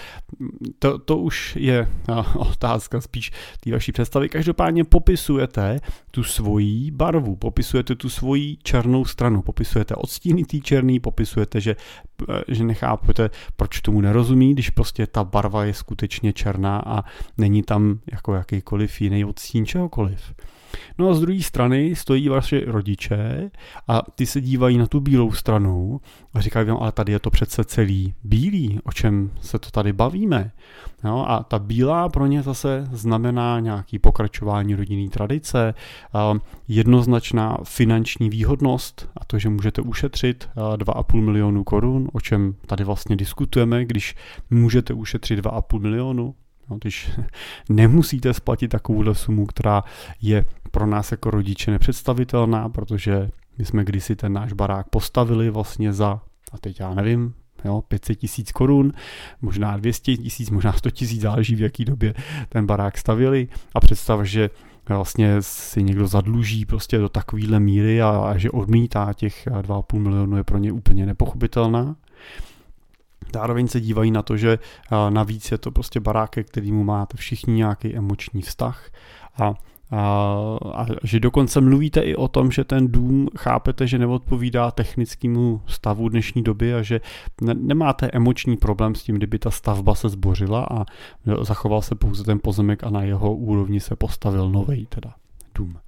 To, 0.78 0.98
to 0.98 1.18
už 1.18 1.56
je 1.56 1.88
a, 2.12 2.20
eh, 2.20 2.38
otázka 2.38 3.00
spíš 3.00 3.30
té 3.60 3.72
vaší 3.72 3.92
představy. 3.92 4.28
Každopádně 4.28 4.84
popisujete 4.84 5.80
tu 6.10 6.22
svoji 6.22 6.90
barvu, 6.90 7.36
popisujete 7.36 7.94
tu 7.94 8.08
svoji 8.08 8.56
černou 8.62 9.04
stranu, 9.04 9.42
popisujete 9.42 9.94
odstíny 9.94 10.44
té 10.44 10.58
černý, 10.58 11.00
popisujete, 11.00 11.60
že, 11.60 11.76
eh, 12.15 12.15
že 12.48 12.64
nechápete, 12.64 13.30
proč 13.56 13.80
tomu 13.80 14.00
nerozumí, 14.00 14.52
když 14.52 14.70
prostě 14.70 15.06
ta 15.06 15.24
barva 15.24 15.64
je 15.64 15.74
skutečně 15.74 16.32
černá 16.32 16.82
a 16.86 17.04
není 17.38 17.62
tam 17.62 17.98
jako 18.12 18.34
jakýkoliv 18.34 19.00
jiný 19.00 19.24
odstín 19.24 19.66
čehokoliv. 19.66 20.34
No 20.98 21.08
a 21.08 21.14
z 21.14 21.20
druhé 21.20 21.42
strany 21.42 21.96
stojí 21.96 22.28
vaše 22.28 22.60
rodiče 22.66 23.50
a 23.88 24.02
ty 24.14 24.26
se 24.26 24.40
dívají 24.40 24.78
na 24.78 24.86
tu 24.86 25.00
bílou 25.00 25.32
stranu 25.32 26.00
a 26.34 26.40
říkají 26.40 26.66
vám, 26.66 26.78
ale 26.80 26.92
tady 26.92 27.12
je 27.12 27.18
to 27.18 27.30
přece 27.30 27.64
celý 27.64 28.14
bílý, 28.24 28.80
o 28.84 28.92
čem 28.92 29.30
se 29.40 29.58
to 29.58 29.70
tady 29.70 29.92
bavíme. 29.92 30.52
No 31.04 31.30
a 31.30 31.42
ta 31.42 31.58
bílá 31.58 32.08
pro 32.08 32.26
ně 32.26 32.42
zase 32.42 32.88
znamená 32.92 33.60
nějaký 33.60 33.98
pokračování 33.98 34.74
rodinné 34.74 35.10
tradice, 35.10 35.74
jednoznačná 36.68 37.58
finanční 37.64 38.30
výhodnost 38.30 39.10
a 39.16 39.24
to, 39.24 39.38
že 39.38 39.48
můžete 39.48 39.82
ušetřit 39.82 40.48
2,5 40.56 41.20
milionu 41.20 41.64
korun, 41.64 42.08
o 42.12 42.20
čem 42.20 42.54
tady 42.66 42.84
vlastně 42.84 43.16
diskutujeme, 43.16 43.84
když 43.84 44.14
můžete 44.50 44.94
ušetřit 44.94 45.40
2,5 45.40 45.80
milionu, 45.80 46.34
No, 46.70 46.76
když 46.80 47.10
nemusíte 47.68 48.34
splatit 48.34 48.68
takovouhle 48.68 49.14
sumu, 49.14 49.46
která 49.46 49.84
je 50.22 50.44
pro 50.70 50.86
nás 50.86 51.10
jako 51.10 51.30
rodiče 51.30 51.70
nepředstavitelná, 51.70 52.68
protože 52.68 53.30
my 53.58 53.64
jsme 53.64 53.84
kdysi 53.84 54.16
ten 54.16 54.32
náš 54.32 54.52
barák 54.52 54.88
postavili 54.88 55.50
vlastně 55.50 55.92
za, 55.92 56.20
a 56.52 56.58
teď 56.58 56.80
já 56.80 56.94
nevím, 56.94 57.34
jo, 57.64 57.82
500 57.88 58.18
tisíc 58.18 58.52
korun, 58.52 58.92
možná 59.42 59.76
200 59.76 60.16
tisíc, 60.16 60.50
možná 60.50 60.72
100 60.72 60.90
tisíc, 60.90 61.20
záleží 61.20 61.54
v 61.54 61.60
jaký 61.60 61.84
době 61.84 62.14
ten 62.48 62.66
barák 62.66 62.98
stavili 62.98 63.48
a 63.74 63.80
představ, 63.80 64.22
že 64.22 64.50
vlastně 64.88 65.36
si 65.40 65.82
někdo 65.82 66.06
zadluží 66.06 66.64
prostě 66.64 66.98
do 66.98 67.08
takovéhle 67.08 67.60
míry 67.60 68.02
a, 68.02 68.08
a 68.08 68.38
že 68.38 68.50
odmítá 68.50 69.12
těch 69.12 69.46
2,5 69.46 69.98
milionu 69.98 70.36
je 70.36 70.44
pro 70.44 70.58
ně 70.58 70.72
úplně 70.72 71.06
nepochopitelná. 71.06 71.96
Zároveň 73.34 73.68
se 73.68 73.80
dívají 73.80 74.10
na 74.10 74.22
to, 74.22 74.36
že 74.36 74.58
navíc 75.10 75.52
je 75.52 75.58
to 75.58 75.70
prostě 75.70 76.00
barák, 76.00 76.30
ke 76.30 76.44
kterému 76.44 76.84
máte 76.84 77.16
všichni 77.16 77.54
nějaký 77.54 77.96
emoční 77.96 78.42
vztah 78.42 78.90
a 79.38 79.54
a, 79.90 80.36
a 80.74 80.86
že 81.02 81.20
dokonce 81.20 81.60
mluvíte 81.60 82.00
i 82.00 82.16
o 82.16 82.28
tom, 82.28 82.50
že 82.50 82.64
ten 82.64 82.92
dům 82.92 83.28
chápete, 83.38 83.86
že 83.86 83.98
neodpovídá 83.98 84.70
technickému 84.70 85.60
stavu 85.66 86.08
dnešní 86.08 86.42
doby 86.42 86.74
a 86.74 86.82
že 86.82 87.00
ne, 87.40 87.54
nemáte 87.54 88.10
emoční 88.12 88.56
problém 88.56 88.94
s 88.94 89.02
tím, 89.02 89.16
kdyby 89.16 89.38
ta 89.38 89.50
stavba 89.50 89.94
se 89.94 90.08
zbořila 90.08 90.66
a 90.70 90.84
zachoval 91.42 91.82
se 91.82 91.94
pouze 91.94 92.24
ten 92.24 92.38
pozemek 92.42 92.84
a 92.84 92.90
na 92.90 93.02
jeho 93.02 93.34
úrovni 93.34 93.80
se 93.80 93.96
postavil 93.96 94.50
nový 94.50 94.86
teda 94.86 95.14
dům. 95.54 95.78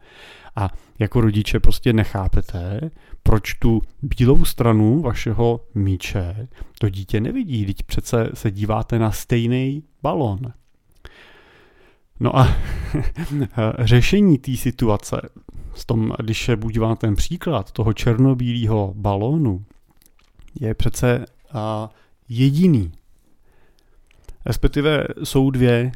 A 0.56 0.70
jako 0.98 1.20
rodiče 1.20 1.60
prostě 1.60 1.92
nechápete, 1.92 2.90
proč 3.22 3.54
tu 3.54 3.82
bílou 4.02 4.44
stranu 4.44 5.02
vašeho 5.02 5.60
míče 5.74 6.48
to 6.78 6.88
dítě 6.88 7.20
nevidí, 7.20 7.64
když 7.64 7.74
přece 7.86 8.30
se 8.34 8.50
díváte 8.50 8.98
na 8.98 9.12
stejný 9.12 9.82
balon. 10.02 10.40
No 12.20 12.38
a 12.38 12.56
řešení 13.78 14.38
té 14.38 14.56
situace, 14.56 15.28
s 15.74 15.84
tom, 15.84 16.12
když 16.22 16.44
se 16.44 16.56
budívá 16.56 16.96
ten 16.96 17.16
příklad 17.16 17.72
toho 17.72 17.92
černobílého 17.92 18.92
balónu, 18.96 19.64
je 20.60 20.74
přece 20.74 21.26
a, 21.52 21.90
jediný. 22.28 22.92
Respektive 24.46 25.06
jsou 25.24 25.50
dvě 25.50 25.92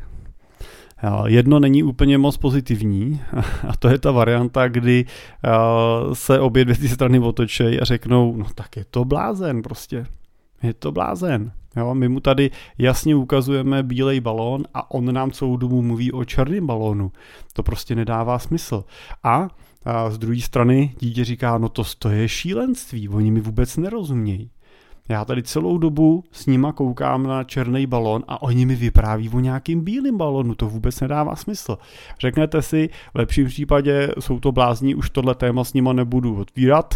Jedno 1.27 1.61
není 1.61 1.83
úplně 1.83 2.19
moc 2.19 2.37
pozitivní 2.37 3.21
a 3.69 3.77
to 3.79 3.89
je 3.89 3.99
ta 3.99 4.11
varianta, 4.11 4.69
kdy 4.69 5.05
se 6.13 6.41
obě 6.41 6.65
dvě 6.65 6.77
ty 6.77 6.89
strany 6.89 7.19
otočejí 7.19 7.81
a 7.81 7.85
řeknou, 7.85 8.37
no 8.37 8.47
tak 8.55 8.77
je 8.77 8.85
to 8.91 9.05
blázen 9.05 9.63
prostě. 9.63 10.07
Je 10.63 10.75
to 10.75 10.93
blázen. 10.93 11.53
Jo, 11.77 11.95
my 11.95 12.09
mu 12.09 12.21
tady 12.21 12.51
jasně 12.79 13.15
ukazujeme 13.15 13.83
bílej 13.83 14.21
balón 14.21 14.65
a 14.75 14.91
on 14.91 15.15
nám 15.15 15.31
celou 15.31 15.57
dobu 15.57 15.83
mluví 15.83 16.13
o 16.13 16.25
černém 16.25 16.67
balónu. 16.67 17.13
To 17.53 17.63
prostě 17.63 17.95
nedává 17.95 18.39
smysl. 18.39 18.85
A, 19.23 19.49
a 19.85 20.11
z 20.11 20.19
druhé 20.19 20.41
strany 20.41 20.95
dítě 20.99 21.25
říká, 21.25 21.59
no 21.59 21.69
to, 21.69 21.83
to 21.99 22.09
je 22.09 22.29
šílenství, 22.29 23.09
oni 23.09 23.31
mi 23.31 23.41
vůbec 23.41 23.77
nerozumějí. 23.77 24.51
Já 25.09 25.25
tady 25.25 25.43
celou 25.43 25.79
dobu 25.79 26.25
s 26.33 26.47
nima 26.47 26.73
koukám 26.73 27.27
na 27.27 27.45
černý 27.45 27.87
balon 27.87 28.25
a 28.29 28.43
oni 28.43 28.67
mi 28.67 28.77
vypráví 28.77 29.29
o 29.29 29.41
nějakým 29.41 29.81
bílým 29.81 30.17
balonu, 30.17 30.55
to 30.55 30.69
vůbec 30.69 31.01
nedává 31.01 31.37
smysl. 31.37 31.79
Řeknete 32.21 32.63
si, 32.63 32.91
v 33.15 33.19
lepším 33.19 33.47
případě 33.47 34.09
jsou 34.21 34.41
to 34.41 34.53
blázní, 34.53 34.95
už 34.95 35.11
tohle 35.11 35.35
téma 35.35 35.65
s 35.65 35.73
nima 35.73 35.93
nebudu 35.93 36.37
otvírat 36.37 36.95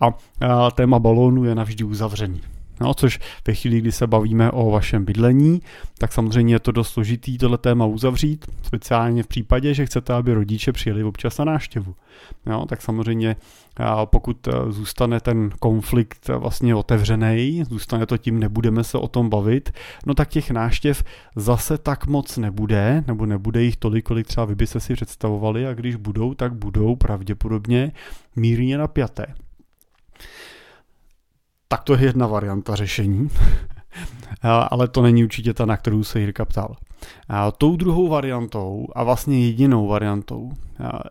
a, 0.00 0.06
a 0.40 0.70
téma 0.70 0.98
balónu 0.98 1.44
je 1.44 1.54
navždy 1.54 1.84
uzavřený. 1.84 2.40
No, 2.80 2.94
což 2.94 3.20
ve 3.46 3.54
chvíli, 3.54 3.80
kdy 3.80 3.92
se 3.92 4.06
bavíme 4.06 4.50
o 4.50 4.70
vašem 4.70 5.04
bydlení, 5.04 5.62
tak 5.98 6.12
samozřejmě 6.12 6.54
je 6.54 6.60
to 6.60 6.72
dost 6.72 6.88
složitý 6.88 7.38
tohle 7.38 7.58
téma 7.58 7.86
uzavřít, 7.86 8.46
speciálně 8.62 9.22
v 9.22 9.26
případě, 9.26 9.74
že 9.74 9.86
chcete, 9.86 10.14
aby 10.14 10.34
rodiče 10.34 10.72
přijeli 10.72 11.04
občas 11.04 11.38
na 11.38 11.44
návštěvu. 11.44 11.94
No, 12.46 12.66
tak 12.66 12.82
samozřejmě 12.82 13.36
pokud 14.04 14.48
e, 14.48 14.52
zůstane 14.72 15.20
ten 15.20 15.50
konflikt 15.60 16.28
vlastně 16.28 16.74
otevřený, 16.74 17.64
zůstane 17.68 18.06
to 18.06 18.18
tím, 18.18 18.38
nebudeme 18.38 18.84
se 18.84 18.98
o 18.98 19.08
tom 19.08 19.28
bavit, 19.28 19.70
no 20.06 20.14
tak 20.14 20.28
těch 20.28 20.50
náštěv 20.50 21.04
zase 21.36 21.78
tak 21.78 22.06
moc 22.06 22.36
nebude, 22.36 23.04
nebo 23.06 23.26
nebude 23.26 23.62
jich 23.62 23.76
tolik, 23.76 24.04
kolik 24.04 24.26
třeba 24.26 24.44
vy 24.44 24.54
byste 24.54 24.80
si 24.80 24.94
představovali 24.94 25.66
a 25.66 25.74
když 25.74 25.96
budou, 25.96 26.34
tak 26.34 26.54
budou 26.54 26.96
pravděpodobně 26.96 27.92
mírně 28.36 28.78
napjaté. 28.78 29.26
Tak 31.68 31.82
to 31.82 31.94
je 31.94 32.04
jedna 32.04 32.26
varianta 32.26 32.74
řešení, 32.74 33.28
ale 34.70 34.88
to 34.88 35.02
není 35.02 35.24
určitě 35.24 35.54
ta, 35.54 35.66
na 35.66 35.76
kterou 35.76 36.04
se 36.04 36.20
Jirka 36.20 36.44
ptal. 36.44 36.76
A 37.28 37.50
tou 37.50 37.76
druhou 37.76 38.08
variantou 38.08 38.88
a 38.94 39.04
vlastně 39.04 39.46
jedinou 39.46 39.86
variantou 39.86 40.52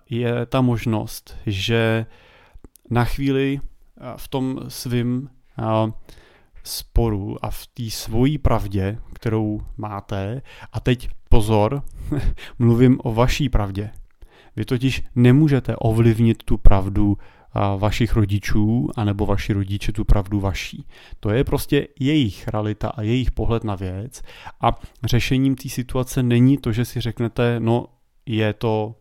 je 0.10 0.46
ta 0.46 0.62
možnost, 0.62 1.38
že 1.46 2.06
na 2.90 3.06
chvíli 3.06 3.60
v 4.16 4.28
tom 4.28 4.60
svým 4.68 5.30
sporu 6.64 7.46
a 7.46 7.50
v 7.50 7.68
té 7.68 7.90
svojí 7.90 8.38
pravdě, 8.38 8.98
kterou 9.14 9.62
máte, 9.78 10.42
a 10.74 10.80
teď 10.80 11.10
pozor, 11.30 11.82
mluvím 12.60 13.00
o 13.04 13.14
vaší 13.14 13.50
pravdě. 13.50 13.90
Vy 14.56 14.66
totiž 14.66 15.04
nemůžete 15.16 15.76
ovlivnit 15.76 16.44
tu 16.44 16.58
pravdu 16.58 17.18
vašich 17.77 18.13
rodičů, 18.16 18.89
anebo 18.96 19.25
vaši 19.25 19.54
rodiče 19.54 19.92
tu 19.92 20.06
pravdu 20.06 20.39
vaší. 20.39 20.86
To 21.20 21.30
je 21.30 21.44
prostě 21.44 21.88
jejich 22.00 22.48
realita 22.48 22.89
a 22.89 23.01
jejich 23.01 23.32
pohled 23.32 23.63
na 23.63 23.75
věc 23.75 24.22
a 24.62 24.80
řešením 25.04 25.56
té 25.56 25.70
situace 25.70 26.24
není 26.24 26.58
to, 26.58 26.72
že 26.72 26.86
si 26.86 27.01
řeknete, 27.01 27.60
no 27.60 27.86
je 28.25 28.54
to 28.54 28.96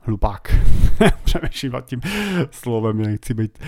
hlupák. 0.00 0.54
Přemýšlím 1.24 1.72
nad 1.72 1.86
tím 1.86 2.00
slovem, 2.50 2.98
nechci 3.02 3.34
být 3.34 3.58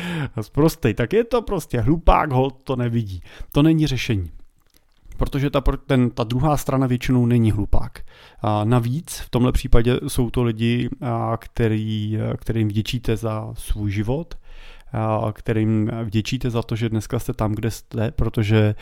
zprostej. 0.40 0.94
Tak 0.94 1.12
je 1.12 1.24
to 1.24 1.42
prostě 1.42 1.80
hlupák, 1.80 2.32
hol 2.32 2.50
to 2.50 2.76
nevidí. 2.76 3.22
To 3.52 3.62
není 3.62 3.86
řešení 3.86 4.30
protože 5.20 5.50
ta, 5.50 5.62
ten, 5.86 6.10
ta 6.10 6.24
druhá 6.24 6.56
strana 6.56 6.86
většinou 6.86 7.26
není 7.26 7.52
hlupák. 7.52 7.98
A 8.42 8.64
navíc 8.64 9.16
v 9.18 9.30
tomhle 9.30 9.52
případě 9.52 10.00
jsou 10.08 10.30
to 10.30 10.42
lidi, 10.42 10.88
který, 11.38 12.18
kterým 12.36 12.68
vděčíte 12.68 13.16
za 13.16 13.50
svůj 13.54 13.90
život, 13.90 14.34
kterým 15.32 15.90
vděčíte 16.04 16.50
za 16.50 16.62
to, 16.62 16.76
že 16.76 16.88
dneska 16.88 17.18
jste 17.18 17.32
tam, 17.32 17.52
kde 17.52 17.70
jste, 17.70 18.10
protože 18.10 18.74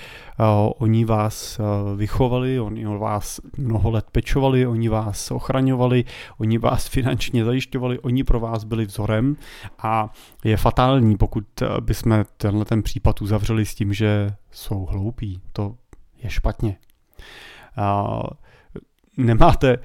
oni 0.78 1.04
vás 1.04 1.60
vychovali, 1.96 2.60
oni 2.60 2.86
o 2.86 2.98
vás 2.98 3.40
mnoho 3.56 3.90
let 3.90 4.06
pečovali, 4.12 4.66
oni 4.66 4.88
vás 4.88 5.30
ochraňovali, 5.30 6.04
oni 6.38 6.58
vás 6.58 6.88
finančně 6.94 7.44
zajišťovali, 7.44 7.98
oni 7.98 8.24
pro 8.24 8.40
vás 8.40 8.64
byli 8.64 8.84
vzorem 8.84 9.36
a 9.78 10.12
je 10.44 10.56
fatální, 10.56 11.16
pokud 11.16 11.44
bychom 11.80 12.24
tenhle 12.36 12.64
ten 12.64 12.82
případ 12.82 13.22
uzavřeli 13.22 13.66
s 13.66 13.74
tím, 13.74 13.92
že 13.92 14.34
jsou 14.50 14.86
hloupí. 14.90 15.40
To 15.52 15.74
je 16.22 16.30
špatně. 16.30 16.76
Nemáte 19.16 19.76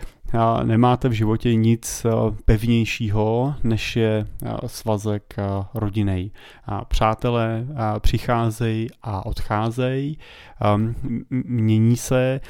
nemáte 0.64 1.10
v 1.10 1.12
životě 1.12 1.56
nic 1.56 2.06
eh, 2.06 2.10
pevnějšího, 2.46 3.56
než 3.64 3.96
je 3.96 4.28
eh, 4.46 4.58
svazek 4.66 5.36
eh, 5.38 5.44
rodinej. 5.74 6.32
Přátelé 6.88 7.68
přicházejí 8.00 8.88
a 9.02 9.26
odcházejí, 9.26 10.18
ehm, 10.62 10.96
mění 11.30 11.98
se, 11.98 12.42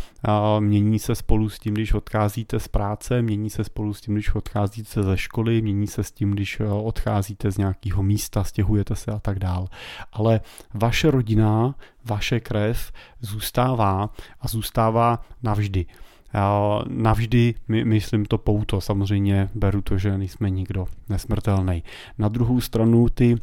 mění 0.59 0.99
se 0.99 1.15
spolu 1.15 1.49
s 1.49 1.59
tím, 1.59 1.73
když 1.73 1.93
odcházíte 1.93 2.59
z 2.59 2.67
práce, 2.67 3.21
mění 3.21 3.49
se 3.49 3.63
spolu 3.63 3.93
s 3.93 4.01
tím, 4.01 4.13
když 4.13 4.35
odcházíte 4.35 5.03
ze 5.03 5.17
školy, 5.17 5.61
mění 5.61 5.87
se 5.87 6.03
s 6.03 6.11
tím, 6.11 6.31
když 6.31 6.59
odcházíte 6.59 7.51
z 7.51 7.57
nějakého 7.57 8.03
místa, 8.03 8.43
stěhujete 8.43 8.95
se 8.95 9.11
a 9.11 9.19
tak 9.19 9.39
dál. 9.39 9.67
Ale 10.11 10.41
vaše 10.73 11.11
rodina, 11.11 11.75
vaše 12.05 12.39
krev 12.39 12.91
zůstává 13.21 14.09
a 14.41 14.47
zůstává 14.47 15.19
navždy 15.43 15.85
navždy, 16.87 17.55
my, 17.67 17.85
myslím 17.85 18.25
to 18.25 18.37
pouto, 18.37 18.81
samozřejmě 18.81 19.49
beru 19.55 19.81
to, 19.81 19.97
že 19.97 20.17
nejsme 20.17 20.49
nikdo 20.49 20.85
nesmrtelný. 21.09 21.83
Na 22.17 22.27
druhou 22.27 22.61
stranu 22.61 23.09
ty, 23.09 23.35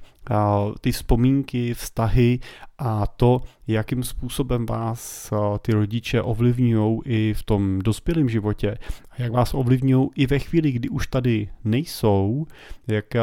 ty 0.81 0.93
vzpomínky, 0.93 1.75
vztahy 1.75 2.39
a 2.79 3.07
to, 3.07 3.41
jakým 3.67 4.03
způsobem 4.03 4.67
vás 4.67 5.33
ty 5.63 5.73
rodiče 5.73 6.23
ovlivňují 6.23 7.01
i 7.05 7.35
v 7.35 7.43
tom 7.43 7.79
dospělém 7.79 8.29
životě 8.29 8.79
jak 9.21 9.33
vás 9.33 9.55
ovlivňují 9.55 10.09
i 10.15 10.27
ve 10.27 10.39
chvíli, 10.39 10.73
kdy 10.73 10.89
už 10.89 11.07
tady 11.07 11.49
nejsou, 11.65 12.47
jak 12.87 13.15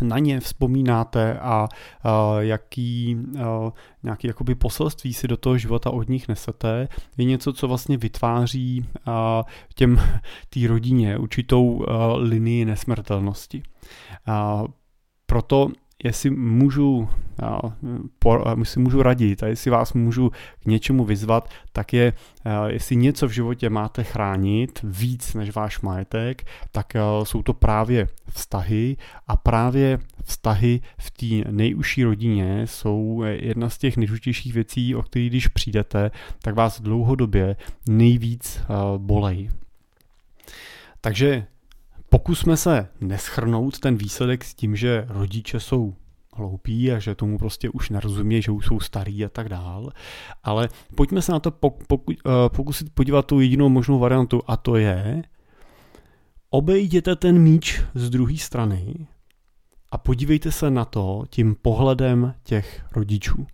na 0.00 0.18
ně 0.18 0.40
vzpomínáte 0.40 1.38
a, 1.38 1.68
a 2.02 2.40
jaký 2.40 3.16
a, 3.38 3.72
nějaký 4.02 4.26
jakoby 4.26 4.54
poselství 4.54 5.14
si 5.14 5.28
do 5.28 5.36
toho 5.36 5.58
života 5.58 5.90
od 5.90 6.08
nich 6.08 6.28
nesete, 6.28 6.88
je 7.16 7.24
něco, 7.24 7.52
co 7.52 7.68
vlastně 7.68 7.96
vytváří 7.96 8.86
a, 9.06 9.44
těm 9.74 10.00
té 10.48 10.68
rodině 10.68 11.18
určitou 11.18 11.86
a, 11.88 12.14
linii 12.16 12.64
nesmrtelnosti. 12.64 13.62
A, 14.26 14.64
proto 15.26 15.68
jestli 16.04 16.30
můžu, 16.30 17.08
jestli 18.58 18.80
můžu 18.80 19.02
radit 19.02 19.42
a 19.42 19.46
jestli 19.46 19.70
vás 19.70 19.92
můžu 19.92 20.30
k 20.62 20.66
něčemu 20.66 21.04
vyzvat, 21.04 21.50
tak 21.72 21.92
je, 21.92 22.12
jestli 22.66 22.96
něco 22.96 23.28
v 23.28 23.30
životě 23.30 23.70
máte 23.70 24.04
chránit 24.04 24.80
víc 24.82 25.34
než 25.34 25.54
váš 25.54 25.80
majetek, 25.80 26.46
tak 26.72 26.92
jsou 27.22 27.42
to 27.42 27.52
právě 27.52 28.08
vztahy 28.30 28.96
a 29.28 29.36
právě 29.36 29.98
vztahy 30.24 30.80
v 30.98 31.10
té 31.10 31.50
nejužší 31.50 32.04
rodině 32.04 32.62
jsou 32.66 33.22
jedna 33.26 33.68
z 33.68 33.78
těch 33.78 33.96
nejdůležitějších 33.96 34.54
věcí, 34.54 34.94
o 34.94 35.02
kterých 35.02 35.30
když 35.30 35.48
přijdete, 35.48 36.10
tak 36.42 36.54
vás 36.54 36.80
dlouhodobě 36.80 37.56
nejvíc 37.88 38.62
bolej. 38.98 39.50
Takže 41.00 41.46
Pokusme 42.14 42.56
se 42.56 42.88
neschrnout 43.00 43.78
ten 43.78 43.96
výsledek 43.96 44.44
s 44.44 44.54
tím, 44.54 44.76
že 44.76 45.06
rodiče 45.08 45.60
jsou 45.60 45.94
hloupí 46.34 46.92
a 46.92 46.98
že 46.98 47.14
tomu 47.14 47.38
prostě 47.38 47.70
už 47.70 47.90
nerozumí, 47.90 48.42
že 48.42 48.50
už 48.50 48.66
jsou 48.66 48.80
starý 48.80 49.24
a 49.24 49.28
tak 49.28 49.48
dál. 49.48 49.90
Ale 50.42 50.68
pojďme 50.94 51.22
se 51.22 51.32
na 51.32 51.40
to 51.40 51.52
eh, 51.52 52.14
pokusit 52.48 52.94
podívat 52.94 53.26
tu 53.26 53.40
jedinou 53.40 53.68
možnou 53.68 53.98
variantu 53.98 54.42
a 54.46 54.56
to 54.56 54.76
je 54.76 55.22
obejděte 56.50 57.16
ten 57.16 57.38
míč 57.38 57.82
z 57.94 58.10
druhé 58.10 58.36
strany 58.36 59.06
a 59.90 59.98
podívejte 59.98 60.52
se 60.52 60.70
na 60.70 60.84
to 60.84 61.24
tím 61.30 61.56
pohledem 61.62 62.34
těch 62.42 62.84
rodičů. 62.92 63.46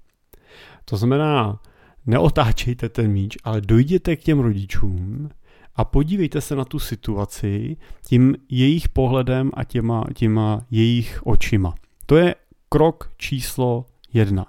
To 0.84 0.96
znamená, 0.96 1.60
neotáčejte 2.06 2.88
ten 2.88 3.10
míč, 3.12 3.38
ale 3.44 3.60
dojděte 3.60 4.16
k 4.16 4.22
těm 4.22 4.38
rodičům 4.38 5.30
a 5.76 5.84
podívejte 5.84 6.40
se 6.40 6.56
na 6.56 6.64
tu 6.64 6.78
situaci 6.78 7.76
tím 8.06 8.36
jejich 8.48 8.88
pohledem 8.88 9.50
a 9.54 9.64
těma, 9.64 10.04
těma 10.14 10.66
jejich 10.70 11.20
očima. 11.26 11.74
To 12.06 12.16
je 12.16 12.34
krok 12.68 13.10
číslo 13.16 13.86
jedna. 14.12 14.46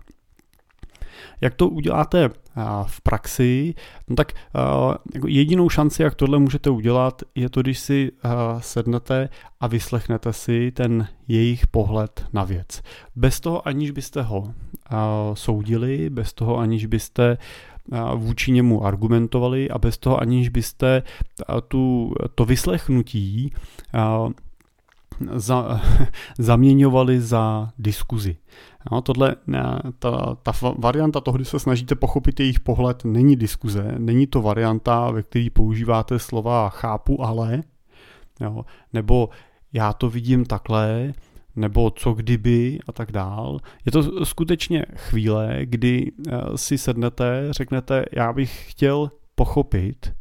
Jak 1.41 1.55
to 1.55 1.69
uděláte 1.69 2.29
v 2.85 3.01
praxi, 3.01 3.73
no 4.07 4.15
tak 4.15 4.33
jako 5.13 5.27
jedinou 5.27 5.69
šanci, 5.69 6.03
jak 6.03 6.15
tohle 6.15 6.39
můžete 6.39 6.69
udělat, 6.69 7.21
je 7.35 7.49
to, 7.49 7.61
když 7.61 7.79
si 7.79 8.11
sednete 8.59 9.29
a 9.59 9.67
vyslechnete 9.67 10.33
si 10.33 10.71
ten 10.71 11.07
jejich 11.27 11.67
pohled 11.67 12.25
na 12.33 12.43
věc. 12.43 12.81
Bez 13.15 13.39
toho, 13.39 13.67
aniž 13.67 13.91
byste 13.91 14.21
ho 14.21 14.53
soudili, 15.33 16.09
bez 16.09 16.33
toho, 16.33 16.57
aniž 16.57 16.85
byste 16.85 17.37
vůči 18.15 18.51
němu 18.51 18.85
argumentovali 18.85 19.69
a 19.69 19.77
bez 19.77 19.97
toho, 19.97 20.21
aniž 20.21 20.49
byste 20.49 21.03
tu, 21.67 22.13
to 22.35 22.45
vyslechnutí 22.45 23.53
za, 25.35 25.81
zaměňovali 26.37 27.21
za 27.21 27.69
diskuzi. 27.79 28.37
No, 28.91 29.01
tohle, 29.01 29.35
ta, 29.99 30.37
ta 30.43 30.51
varianta 30.77 31.21
toho, 31.21 31.35
kdy 31.35 31.45
se 31.45 31.59
snažíte 31.59 31.95
pochopit 31.95 32.39
jejich 32.39 32.59
pohled, 32.59 33.05
není 33.05 33.35
diskuze, 33.35 33.95
není 33.97 34.27
to 34.27 34.41
varianta, 34.41 35.11
ve 35.11 35.23
které 35.23 35.47
používáte 35.53 36.19
slova 36.19 36.69
chápu, 36.69 37.23
ale, 37.23 37.61
jo, 38.39 38.65
nebo 38.93 39.29
já 39.73 39.93
to 39.93 40.09
vidím 40.09 40.45
takhle, 40.45 41.13
nebo 41.55 41.91
co 41.91 42.13
kdyby 42.13 42.79
a 42.87 42.91
tak 42.91 43.11
dál. 43.11 43.59
Je 43.85 43.91
to 43.91 44.25
skutečně 44.25 44.85
chvíle, 44.95 45.59
kdy 45.63 46.11
eh, 46.27 46.57
si 46.57 46.77
sednete, 46.77 47.47
řeknete, 47.51 48.05
já 48.11 48.33
bych 48.33 48.71
chtěl 48.71 49.11
pochopit, 49.35 50.13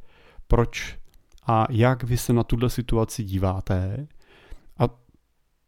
proč 0.49 0.99
a 1.47 1.67
jak 1.71 2.03
vy 2.03 2.17
se 2.17 2.33
na 2.33 2.43
tuhle 2.43 2.71
situaci 2.71 3.25
díváte 3.25 4.07
a 4.79 4.85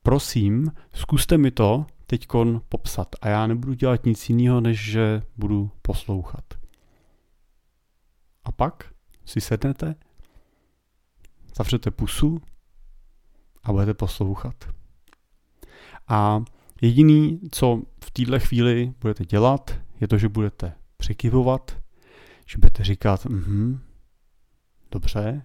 prosím, 0.03 0.73
zkuste 0.93 1.39
mi 1.39 1.51
to 1.51 1.87
teď 2.07 2.27
popsat 2.69 3.09
a 3.23 3.29
já 3.29 3.47
nebudu 3.47 3.75
dělat 3.75 4.07
nic 4.07 4.29
jiného, 4.29 4.61
než 4.61 4.91
že 4.91 5.23
budu 5.37 5.71
poslouchat. 5.83 6.45
A 8.45 8.53
pak 8.53 8.93
si 9.25 9.41
sednete, 9.41 9.95
zavřete 11.57 11.91
pusu 11.91 12.43
a 13.63 13.73
budete 13.73 13.95
poslouchat. 13.95 14.82
A 16.09 16.45
jediný, 16.83 17.41
co 17.53 17.83
v 18.05 18.11
této 18.11 18.39
chvíli 18.39 18.93
budete 19.01 19.25
dělat, 19.25 19.79
je 20.01 20.09
to, 20.09 20.19
že 20.19 20.29
budete 20.29 20.73
přikivovat, 20.97 21.79
že 22.47 22.59
budete 22.59 22.85
říkat, 22.85 23.25
mhm, 23.27 23.81
dobře, 24.91 25.43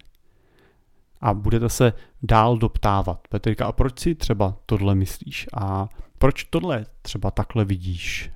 a 1.22 1.34
budete 1.34 1.70
se 1.70 1.94
dál 2.24 2.58
doptávat. 2.58 3.28
Budete 3.32 3.50
říkat, 3.50 3.66
a 3.66 3.72
proč 3.72 4.00
si 4.00 4.16
třeba 4.16 4.58
tohle 4.66 4.96
myslíš? 4.96 5.48
A 5.54 5.90
proč 6.18 6.44
tohle 6.44 6.86
třeba 7.02 7.32
takhle 7.32 7.66
vidíš? 7.66 8.32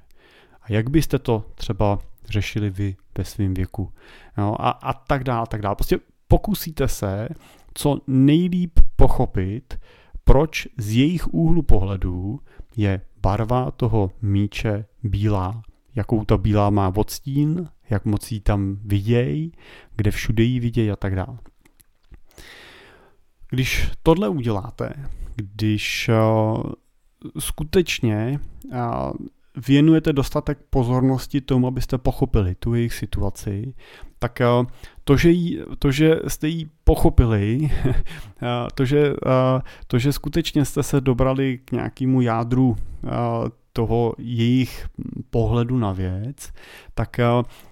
A 0.61 0.71
jak 0.71 0.89
byste 0.89 1.19
to 1.19 1.45
třeba 1.55 1.99
řešili 2.25 2.69
vy 2.69 2.95
ve 3.17 3.25
svém 3.25 3.53
věku? 3.53 3.93
No, 4.37 4.61
a, 4.61 4.69
a 4.69 4.93
tak 4.93 5.23
dále, 5.23 5.47
tak 5.49 5.61
dále. 5.61 5.75
Prostě 5.75 5.99
pokusíte 6.27 6.87
se 6.87 7.29
co 7.73 7.97
nejlíp 8.07 8.79
pochopit, 8.95 9.79
proč 10.23 10.67
z 10.77 10.95
jejich 10.95 11.33
úhlu 11.33 11.61
pohledu 11.61 12.39
je 12.75 13.01
barva 13.21 13.71
toho 13.71 14.11
míče 14.21 14.85
bílá. 15.03 15.61
Jakou 15.95 16.25
ta 16.25 16.37
bílá 16.37 16.69
má 16.69 16.93
odstín, 16.95 17.69
jak 17.89 18.05
moc 18.05 18.31
jí 18.31 18.39
tam 18.39 18.77
vidějí, 18.85 19.51
kde 19.95 20.11
všude 20.11 20.43
jí 20.43 20.59
vidějí 20.59 20.91
a 20.91 20.95
tak 20.95 21.15
dále. 21.15 21.37
Když 23.49 23.91
tohle 24.03 24.29
uděláte, 24.29 24.93
když 25.35 26.09
uh, 26.09 26.71
skutečně 27.39 28.39
uh, 28.71 29.11
věnujete 29.67 30.13
dostatek 30.13 30.57
pozornosti 30.69 31.41
tomu, 31.41 31.67
abyste 31.67 31.97
pochopili 31.97 32.55
tu 32.55 32.73
jejich 32.73 32.93
situaci, 32.93 33.73
tak 34.19 34.39
uh, 34.59 34.65
to, 35.03 35.17
že, 35.17 35.29
jí, 35.29 35.59
to, 35.79 35.91
že 35.91 36.19
jste 36.27 36.47
ji 36.47 36.69
pochopili, 36.83 37.69
to 38.75 38.85
že, 38.85 39.13
to, 39.87 39.99
že 39.99 40.13
skutečně 40.13 40.65
jste 40.65 40.83
se 40.83 41.01
dobrali 41.01 41.59
k 41.65 41.71
nějakému 41.71 42.21
jádru 42.21 42.75
toho 43.73 44.13
jejich 44.17 44.87
pohledu 45.29 45.77
na 45.77 45.91
věc, 45.91 46.51
tak 46.93 47.19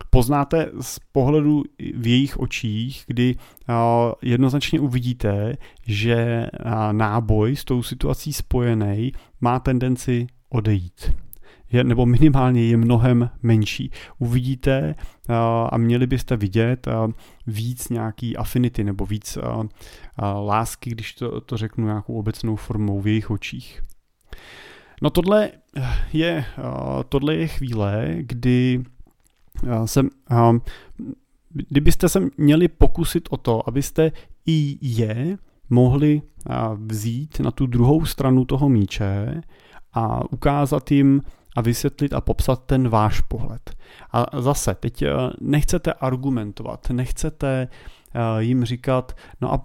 poznáte 0.10 0.72
z 0.82 1.00
pohledu 1.12 1.64
v 1.96 2.08
jejich 2.08 2.40
očích, 2.40 3.04
kdy 3.08 3.36
jednoznačně 4.22 4.80
uvidíte, 4.80 5.56
že 5.88 6.48
náboj 6.92 7.56
s 7.56 7.64
tou 7.64 7.84
situací 7.84 8.34
spojený 8.34 9.12
má 9.42 9.60
tendenci 9.60 10.28
odejít. 10.50 11.12
Je, 11.72 11.84
nebo 11.84 12.06
minimálně 12.06 12.66
je 12.66 12.78
mnohem 12.78 13.30
menší. 13.44 13.92
Uvidíte 14.20 14.96
uh, 15.30 15.36
a 15.72 15.78
měli 15.78 16.08
byste 16.08 16.38
vidět 16.38 16.88
uh, 16.88 17.12
víc 17.48 17.90
nějaký 17.90 18.38
affinity 18.38 18.84
nebo 18.84 19.06
víc 19.06 19.38
uh, 19.38 19.66
lásky, 20.46 20.90
když 20.90 21.14
to, 21.14 21.42
to 21.42 21.58
řeknu 21.58 21.86
nějakou 21.86 22.14
obecnou 22.14 22.56
formou 22.56 23.02
v 23.02 23.08
jejich 23.08 23.32
očích. 23.32 23.84
No 25.02 25.10
tohle 25.10 25.50
je, 26.14 26.46
tohle 27.10 27.36
je 27.36 27.48
chvíle, 27.48 28.16
kdy 28.20 28.84
jsem, 29.86 30.10
kdybyste 31.50 32.10
se 32.10 32.22
měli 32.38 32.68
pokusit 32.68 33.28
o 33.32 33.38
to, 33.38 33.70
abyste 33.70 34.12
i 34.46 34.78
je 34.82 35.38
mohli 35.70 36.22
vzít 36.76 37.40
na 37.40 37.52
tu 37.52 37.66
druhou 37.66 38.06
stranu 38.06 38.46
toho 38.46 38.70
míče 38.70 39.42
a 39.94 40.32
ukázat 40.34 40.92
jim 40.92 41.22
a 41.60 41.62
vysvětlit 41.62 42.14
a 42.14 42.22
popsat 42.22 42.64
ten 42.66 42.90
váš 42.90 43.22
pohled. 43.22 43.76
A 44.12 44.42
zase, 44.42 44.76
teď 44.76 45.02
eh, 45.02 45.10
nechcete 45.42 45.94
argumentovat, 45.94 46.90
nechcete 46.90 47.68
Eh, 48.14 48.44
jim 48.44 48.66
říkat, 48.66 49.16
no 49.42 49.54
a 49.54 49.64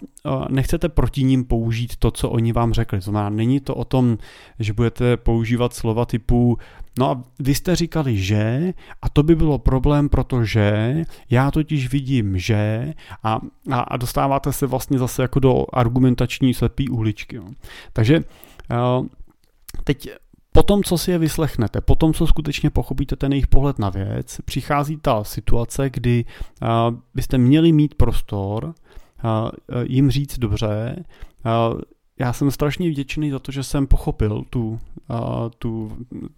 nechcete 0.49 0.89
proti 0.89 1.25
ním 1.25 1.45
použít 1.45 1.97
to, 1.97 2.11
co 2.11 2.31
oni 2.31 2.53
vám 2.53 2.73
řekli. 2.73 2.99
To 2.99 3.05
znamená, 3.05 3.31
není 3.31 3.61
to 3.61 3.75
o 3.75 3.85
tom, 3.85 4.19
že 4.59 4.73
budete 4.73 5.17
používat 5.17 5.75
slova 5.75 6.05
typu, 6.05 6.59
no 6.99 7.11
a 7.11 7.25
vy 7.39 7.55
jste 7.55 7.77
říkali, 7.77 8.17
že, 8.17 8.75
a 9.03 9.09
to 9.09 9.23
by 9.23 9.35
bylo 9.35 9.59
problém, 9.59 10.09
protože 10.09 10.97
já 11.31 11.51
totiž 11.51 11.93
vidím, 11.93 12.39
že, 12.39 12.93
a, 13.23 13.41
a, 13.71 13.97
dostáváte 13.97 14.53
se 14.53 14.67
vlastně 14.67 14.99
zase 14.99 15.23
jako 15.23 15.41
do 15.41 15.65
argumentační 15.73 16.55
slepý 16.55 16.89
uličky. 16.89 17.37
Jo. 17.37 17.45
Takže 17.93 18.17
eh, 18.71 18.77
teď 19.85 20.09
po 20.57 20.63
tom, 20.63 20.83
co 20.83 20.99
si 20.99 21.11
je 21.11 21.19
vyslechnete, 21.19 21.81
po 21.81 21.95
tom, 21.95 22.15
co 22.15 22.27
skutečně 22.27 22.71
pochopíte 22.71 23.17
ten 23.17 23.33
jejich 23.33 23.47
pohled 23.47 23.79
na 23.79 23.91
věc, 23.91 24.41
přichází 24.45 24.97
ta 24.97 25.25
situace, 25.25 25.91
kdy 25.91 26.25
uh, 26.63 26.69
byste 27.15 27.39
měli 27.39 27.73
mít 27.73 27.95
prostor 27.95 28.65
uh, 28.65 28.73
jim 29.83 30.11
říct 30.11 30.39
dobře, 30.39 31.05
já 32.19 32.33
jsem 32.33 32.51
strašně 32.51 32.91
vděčný 32.91 33.31
za 33.31 33.39
to, 33.39 33.53
že 33.53 33.63
jsem 33.63 33.87
pochopil 33.87 34.45
tu, 34.51 34.79
tu, 35.59 35.93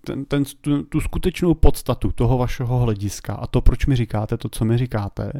ten, 0.06 0.24
ten, 0.24 0.44
tu, 0.60 0.82
tu 0.82 1.00
skutečnou 1.00 1.54
podstatu 1.54 2.12
toho 2.12 2.38
vašeho 2.38 2.78
hlediska 2.78 3.34
a 3.34 3.46
to, 3.46 3.60
proč 3.60 3.86
mi 3.86 3.96
říkáte 3.96 4.36
to, 4.36 4.48
co 4.48 4.64
mi 4.64 4.78
říkáte. 4.78 5.32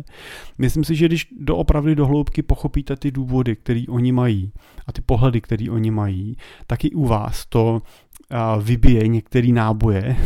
Myslím 0.58 0.84
si, 0.84 0.94
že 0.96 1.06
když 1.06 1.28
doopravdy 1.40 1.94
do 1.94 2.06
hloubky 2.06 2.42
pochopíte 2.42 2.96
ty 2.96 3.10
důvody, 3.10 3.56
které 3.56 3.82
oni 3.88 4.12
mají 4.12 4.52
a 4.86 4.92
ty 4.92 5.00
pohledy, 5.00 5.40
které 5.40 5.70
oni 5.70 5.90
mají, 5.90 6.36
tak 6.66 6.84
i 6.84 6.90
u 6.90 7.04
vás 7.04 7.46
to 7.46 7.82
vybije 8.60 9.08
některé 9.08 9.48
náboje, 9.48 10.16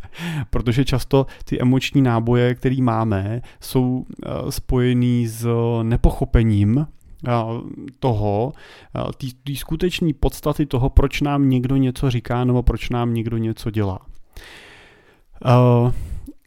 protože 0.50 0.84
často 0.84 1.26
ty 1.44 1.60
emoční 1.60 2.02
náboje, 2.02 2.54
které 2.54 2.76
máme, 2.82 3.42
jsou 3.60 4.06
spojený 4.50 5.26
s 5.26 5.48
nepochopením 5.82 6.86
toho, 7.98 8.52
té 9.44 9.54
skutečné 9.54 10.12
podstaty 10.20 10.66
toho, 10.66 10.90
proč 10.90 11.20
nám 11.20 11.48
někdo 11.48 11.76
něco 11.76 12.10
říká 12.10 12.44
nebo 12.44 12.62
proč 12.62 12.90
nám 12.90 13.14
někdo 13.14 13.36
něco 13.36 13.70
dělá. 13.70 13.98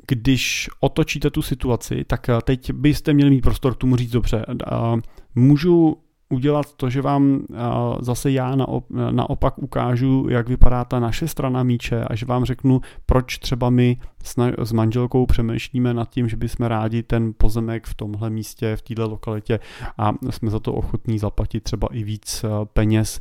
Když 0.08 0.70
otočíte 0.80 1.30
tu 1.30 1.42
situaci, 1.42 2.04
tak 2.08 2.28
teď 2.44 2.72
byste 2.72 3.14
měli 3.14 3.30
mít 3.30 3.42
prostor 3.42 3.74
k 3.74 3.78
tomu 3.78 3.96
říct 3.96 4.12
dobře. 4.12 4.46
Můžu 5.36 5.98
udělat 6.30 6.74
to, 6.74 6.90
že 6.90 7.02
vám 7.02 7.46
zase 8.00 8.32
já 8.32 8.56
naopak 9.12 9.58
ukážu, 9.58 10.28
jak 10.30 10.50
vypadá 10.50 10.86
ta 10.86 11.00
naše 11.00 11.28
strana 11.28 11.64
míče 11.64 12.04
a 12.04 12.16
že 12.16 12.26
vám 12.26 12.46
řeknu, 12.46 12.82
proč 13.06 13.38
třeba 13.38 13.70
my 13.70 13.98
s 14.64 14.72
manželkou 14.72 15.26
přemýšlíme 15.26 15.94
nad 15.94 16.10
tím, 16.10 16.30
že 16.30 16.38
bychom 16.38 16.66
rádi 16.66 17.04
ten 17.04 17.34
pozemek 17.38 17.88
v 17.88 17.94
tomhle 17.94 18.30
místě, 18.30 18.76
v 18.76 18.82
této 18.82 19.10
lokalitě 19.10 19.60
a 19.98 20.14
jsme 20.30 20.50
za 20.50 20.60
to 20.60 20.74
ochotní 20.74 21.20
zaplatit 21.20 21.64
třeba 21.64 21.88
i 21.92 22.04
víc 22.04 22.46
peněz. 22.74 23.20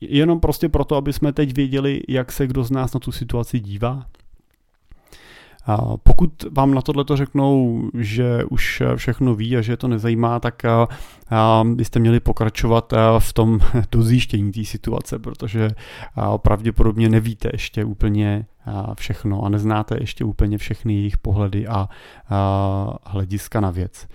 Jenom 0.00 0.40
prostě 0.40 0.68
proto, 0.68 0.96
aby 0.96 1.12
jsme 1.12 1.32
teď 1.32 1.54
věděli, 1.54 2.02
jak 2.08 2.32
se 2.32 2.46
kdo 2.46 2.64
z 2.64 2.70
nás 2.70 2.94
na 2.94 3.00
tu 3.00 3.12
situaci 3.12 3.60
dívá, 3.60 4.06
pokud 6.02 6.30
vám 6.50 6.74
na 6.74 6.82
tohle 6.82 7.04
řeknou, 7.14 7.82
že 7.94 8.44
už 8.44 8.82
všechno 8.96 9.34
ví 9.34 9.56
a 9.56 9.60
že 9.60 9.76
to 9.76 9.88
nezajímá, 9.88 10.40
tak 10.40 10.62
byste 11.64 11.98
měli 11.98 12.20
pokračovat 12.20 12.92
v 13.18 13.32
tom 13.32 13.60
dozjištění 13.92 14.52
té 14.52 14.64
situace, 14.64 15.18
protože 15.18 15.70
pravděpodobně 16.36 17.08
nevíte 17.08 17.50
ještě 17.52 17.84
úplně 17.84 18.46
všechno 18.94 19.42
a 19.42 19.48
neznáte 19.48 19.96
ještě 20.00 20.24
úplně 20.24 20.58
všechny 20.58 20.94
jejich 20.94 21.18
pohledy 21.18 21.66
a, 21.66 21.88
hlediska 23.06 23.60
na 23.60 23.70
věc. 23.70 24.08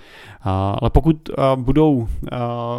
Ale 0.81 0.89
pokud 0.89 1.29
budou 1.55 2.07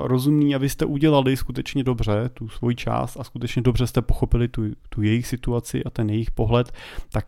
rozumní 0.02 0.54
a 0.54 0.58
vy 0.58 0.68
jste 0.68 0.84
udělali 0.84 1.36
skutečně 1.36 1.84
dobře 1.84 2.30
tu 2.34 2.48
svoji 2.48 2.76
část 2.76 3.16
a 3.20 3.24
skutečně 3.24 3.62
dobře 3.62 3.86
jste 3.86 4.02
pochopili 4.02 4.48
tu, 4.48 4.62
tu 4.88 5.02
jejich 5.02 5.26
situaci 5.26 5.84
a 5.84 5.90
ten 5.90 6.10
jejich 6.10 6.30
pohled, 6.30 6.72
tak 7.10 7.24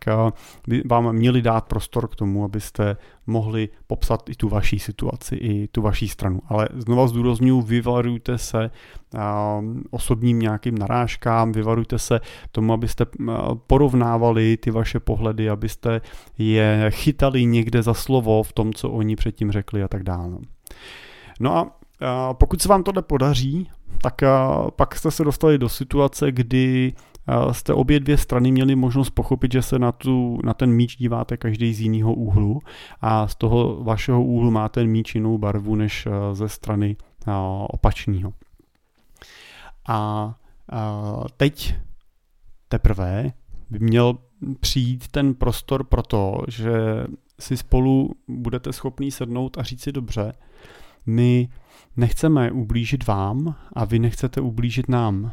by 0.67 0.83
vám 0.87 1.13
měli 1.13 1.43
dát 1.43 1.67
prostor 1.67 2.09
k 2.09 2.17
tomu, 2.17 2.45
abyste 2.45 2.97
mohli 3.29 3.69
popsat 3.87 4.29
i 4.29 4.35
tu 4.35 4.49
vaší 4.49 4.79
situaci, 4.79 5.35
i 5.35 5.69
tu 5.69 5.83
vaší 5.83 6.09
stranu. 6.09 6.41
Ale 6.49 6.69
znova 6.77 7.07
zdůraznuju, 7.07 7.61
vyvarujte 7.61 8.39
se 8.39 8.71
osobním 9.91 10.39
nějakým 10.39 10.79
narážkám, 10.79 11.53
vyvarujte 11.53 11.99
se 11.99 12.21
tomu, 12.53 12.73
abyste 12.73 13.07
porovnávali 13.67 14.57
ty 14.57 14.71
vaše 14.71 15.01
pohledy, 15.01 15.51
abyste 15.51 16.01
je 16.39 16.87
chytali 16.91 17.45
někde 17.45 17.83
za 17.83 17.95
slovo 17.95 18.43
v 18.43 18.53
tom, 18.53 18.73
co 18.73 18.91
oni 18.91 19.17
předtím 19.17 19.51
řekli 19.51 19.83
a 19.83 19.89
tak 19.89 20.03
dále. 20.03 20.39
No 21.41 21.57
a 21.57 21.79
pokud 22.35 22.63
se 22.63 22.69
vám 22.69 22.83
tohle 22.83 23.03
podaří, 23.03 23.71
tak 24.03 24.15
pak 24.77 24.97
jste 24.97 25.11
se 25.11 25.25
dostali 25.25 25.59
do 25.59 25.69
situace, 25.69 26.33
kdy 26.33 26.93
jste 27.53 27.73
obě 27.73 28.01
dvě 28.01 28.17
strany 28.17 28.53
měli 28.53 28.77
možnost 28.77 29.11
pochopit, 29.11 29.53
že 29.53 29.63
se 29.63 29.79
na, 29.79 29.93
tu, 29.93 30.39
na 30.45 30.55
ten 30.55 30.71
míč 30.73 30.97
díváte 30.97 31.37
každý 31.37 31.75
z 31.75 31.81
jiného 31.81 32.15
úhlu 32.15 32.61
a 33.01 33.29
z 33.29 33.35
toho 33.35 33.85
vašeho 33.85 34.25
úhlu 34.25 34.51
má 34.51 34.69
ten 34.69 34.87
míč 34.87 35.15
jinou 35.15 35.39
barvu 35.39 35.75
než 35.75 36.09
ze 36.33 36.49
strany 36.49 36.97
opačného. 37.69 38.33
A 39.89 40.35
teď 41.37 41.75
teprve 42.69 43.33
by 43.71 43.79
měl 43.79 44.19
přijít 44.61 45.09
ten 45.09 45.35
prostor 45.35 45.85
pro 45.85 46.03
to, 46.03 46.43
že 46.49 46.73
si 47.41 47.57
spolu 47.57 48.15
budete 48.29 48.73
schopný 48.73 49.11
sednout 49.11 49.59
a 49.59 49.63
říct 49.63 49.83
si 49.83 49.93
dobře, 49.93 50.33
my 51.07 51.49
nechceme 51.97 52.53
ublížit 52.53 53.07
vám 53.07 53.55
a 53.73 53.85
vy 53.85 53.99
nechcete 53.99 54.41
ublížit 54.41 54.89
nám. 54.89 55.33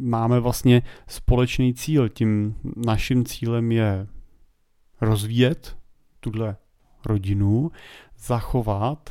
Máme 0.00 0.40
vlastně 0.40 0.82
společný 1.06 1.74
cíl. 1.74 2.08
Tím 2.08 2.54
naším 2.86 3.24
cílem 3.24 3.72
je 3.72 4.06
rozvíjet 5.00 5.76
tuhle 6.20 6.56
rodinu, 7.06 7.70
zachovat 8.18 9.10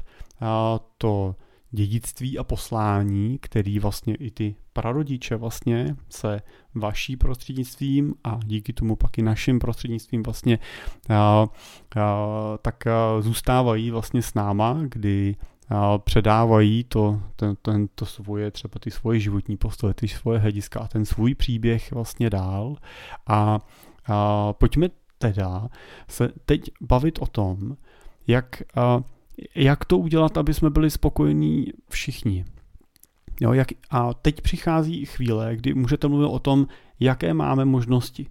to 0.97 1.35
dědictví 1.71 2.37
a 2.39 2.43
poslání, 2.43 3.37
který 3.41 3.79
vlastně 3.79 4.15
i 4.15 4.31
ty 4.31 4.55
prarodiče 4.73 5.35
vlastně 5.35 5.95
se 6.09 6.41
vaší 6.75 7.17
prostřednictvím 7.17 8.13
a 8.23 8.39
díky 8.45 8.73
tomu 8.73 8.95
pak 8.95 9.17
i 9.17 9.21
naším 9.21 9.59
prostřednictvím 9.59 10.23
vlastně 10.23 10.59
a, 11.09 11.13
a, 11.15 11.47
tak 12.61 12.87
a 12.87 13.21
zůstávají 13.21 13.91
vlastně 13.91 14.21
s 14.21 14.33
náma, 14.33 14.79
kdy 14.89 15.35
předávají 15.97 16.83
to, 16.83 17.21
ten, 17.35 17.55
ten, 17.61 17.87
to 17.95 18.05
svoje, 18.05 18.51
třeba 18.51 18.79
ty 18.79 18.91
svoje 18.91 19.19
životní 19.19 19.57
postoje, 19.57 19.93
ty 19.93 20.07
svoje 20.07 20.39
hlediska 20.39 20.79
a 20.79 20.87
ten 20.87 21.05
svůj 21.05 21.35
příběh 21.35 21.91
vlastně 21.91 22.29
dál. 22.29 22.75
A, 23.27 23.59
a 24.07 24.53
pojďme 24.53 24.89
teda 25.17 25.69
se 26.07 26.29
teď 26.45 26.71
bavit 26.81 27.19
o 27.19 27.25
tom, 27.25 27.77
jak, 28.27 28.63
a, 28.75 29.01
jak 29.55 29.85
to 29.85 29.97
udělat, 29.97 30.37
aby 30.37 30.53
jsme 30.53 30.69
byli 30.69 30.91
spokojení 30.91 31.67
všichni. 31.89 32.45
Jo, 33.41 33.53
jak, 33.53 33.67
a 33.89 34.13
teď 34.13 34.41
přichází 34.41 35.05
chvíle, 35.05 35.55
kdy 35.55 35.73
můžete 35.73 36.07
mluvit 36.07 36.27
o 36.27 36.39
tom, 36.39 36.67
jaké 36.99 37.33
máme 37.33 37.65
možnosti. 37.65 38.27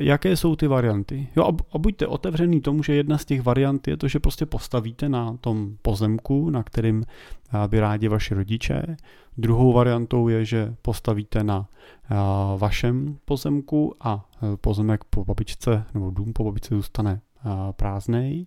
Jaké 0.00 0.36
jsou 0.36 0.56
ty 0.56 0.66
varianty? 0.66 1.28
Jo, 1.36 1.52
a 1.72 1.78
buďte 1.78 2.06
otevřený 2.06 2.60
tomu, 2.60 2.82
že 2.82 2.94
jedna 2.94 3.18
z 3.18 3.24
těch 3.24 3.42
variant 3.42 3.88
je 3.88 3.96
to, 3.96 4.08
že 4.08 4.20
prostě 4.20 4.46
postavíte 4.46 5.08
na 5.08 5.36
tom 5.40 5.76
pozemku, 5.82 6.50
na 6.50 6.62
kterým 6.62 7.04
by 7.66 7.80
rádi 7.80 8.08
vaši 8.08 8.34
rodiče. 8.34 8.96
Druhou 9.38 9.72
variantou 9.72 10.28
je, 10.28 10.44
že 10.44 10.74
postavíte 10.82 11.44
na 11.44 11.68
vašem 12.56 13.18
pozemku 13.24 13.94
a 14.00 14.24
e, 14.42 14.56
pozemek 14.56 15.04
po 15.04 15.24
babičce 15.24 15.84
nebo 15.94 16.10
dům 16.10 16.32
po 16.32 16.44
babičce 16.44 16.74
zůstane 16.74 17.20
prázdnej. 17.76 18.46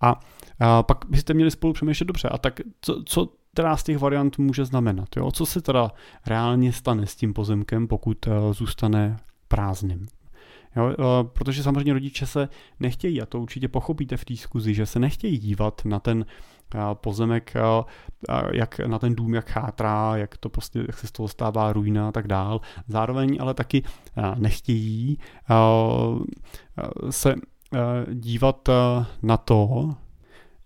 A, 0.00 0.20
a 0.60 0.82
pak 0.82 1.04
byste 1.08 1.34
měli 1.34 1.50
spolu 1.50 1.72
přemýšlet 1.72 2.06
dobře. 2.06 2.28
A 2.28 2.38
tak 2.38 2.60
co, 2.80 3.02
co 3.06 3.28
která 3.52 3.76
z 3.76 3.82
těch 3.82 3.98
variant 3.98 4.38
může 4.38 4.64
znamenat? 4.64 5.08
Jo? 5.16 5.30
Co 5.30 5.46
se 5.46 5.60
teda 5.60 5.90
reálně 6.26 6.72
stane 6.72 7.06
s 7.06 7.16
tím 7.16 7.34
pozemkem, 7.34 7.88
pokud 7.88 8.28
zůstane 8.52 9.16
prázdným. 9.48 10.06
Jo, 10.76 10.94
protože 11.32 11.62
samozřejmě 11.62 11.92
rodiče 11.92 12.26
se 12.26 12.48
nechtějí, 12.80 13.22
a 13.22 13.26
to 13.26 13.40
určitě 13.40 13.68
pochopíte 13.68 14.16
v 14.16 14.24
té 14.24 14.36
zkuzi, 14.36 14.74
že 14.74 14.86
se 14.86 14.98
nechtějí 14.98 15.38
dívat 15.38 15.82
na 15.84 16.00
ten 16.00 16.26
pozemek, 16.94 17.54
jak 18.52 18.78
na 18.78 18.98
ten 18.98 19.14
dům, 19.14 19.34
jak 19.34 19.50
chátrá, 19.50 20.16
jak 20.16 20.36
to 20.36 20.48
prostě, 20.48 20.78
jak 20.78 20.98
se 20.98 21.06
z 21.06 21.12
toho 21.12 21.28
stává 21.28 21.72
ruina 21.72 22.08
a 22.08 22.12
tak 22.12 22.28
dál. 22.28 22.60
Zároveň 22.88 23.38
ale 23.40 23.54
taky 23.54 23.82
nechtějí 24.36 25.18
se 27.10 27.34
dívat 28.14 28.68
na 29.22 29.36
to, 29.36 29.94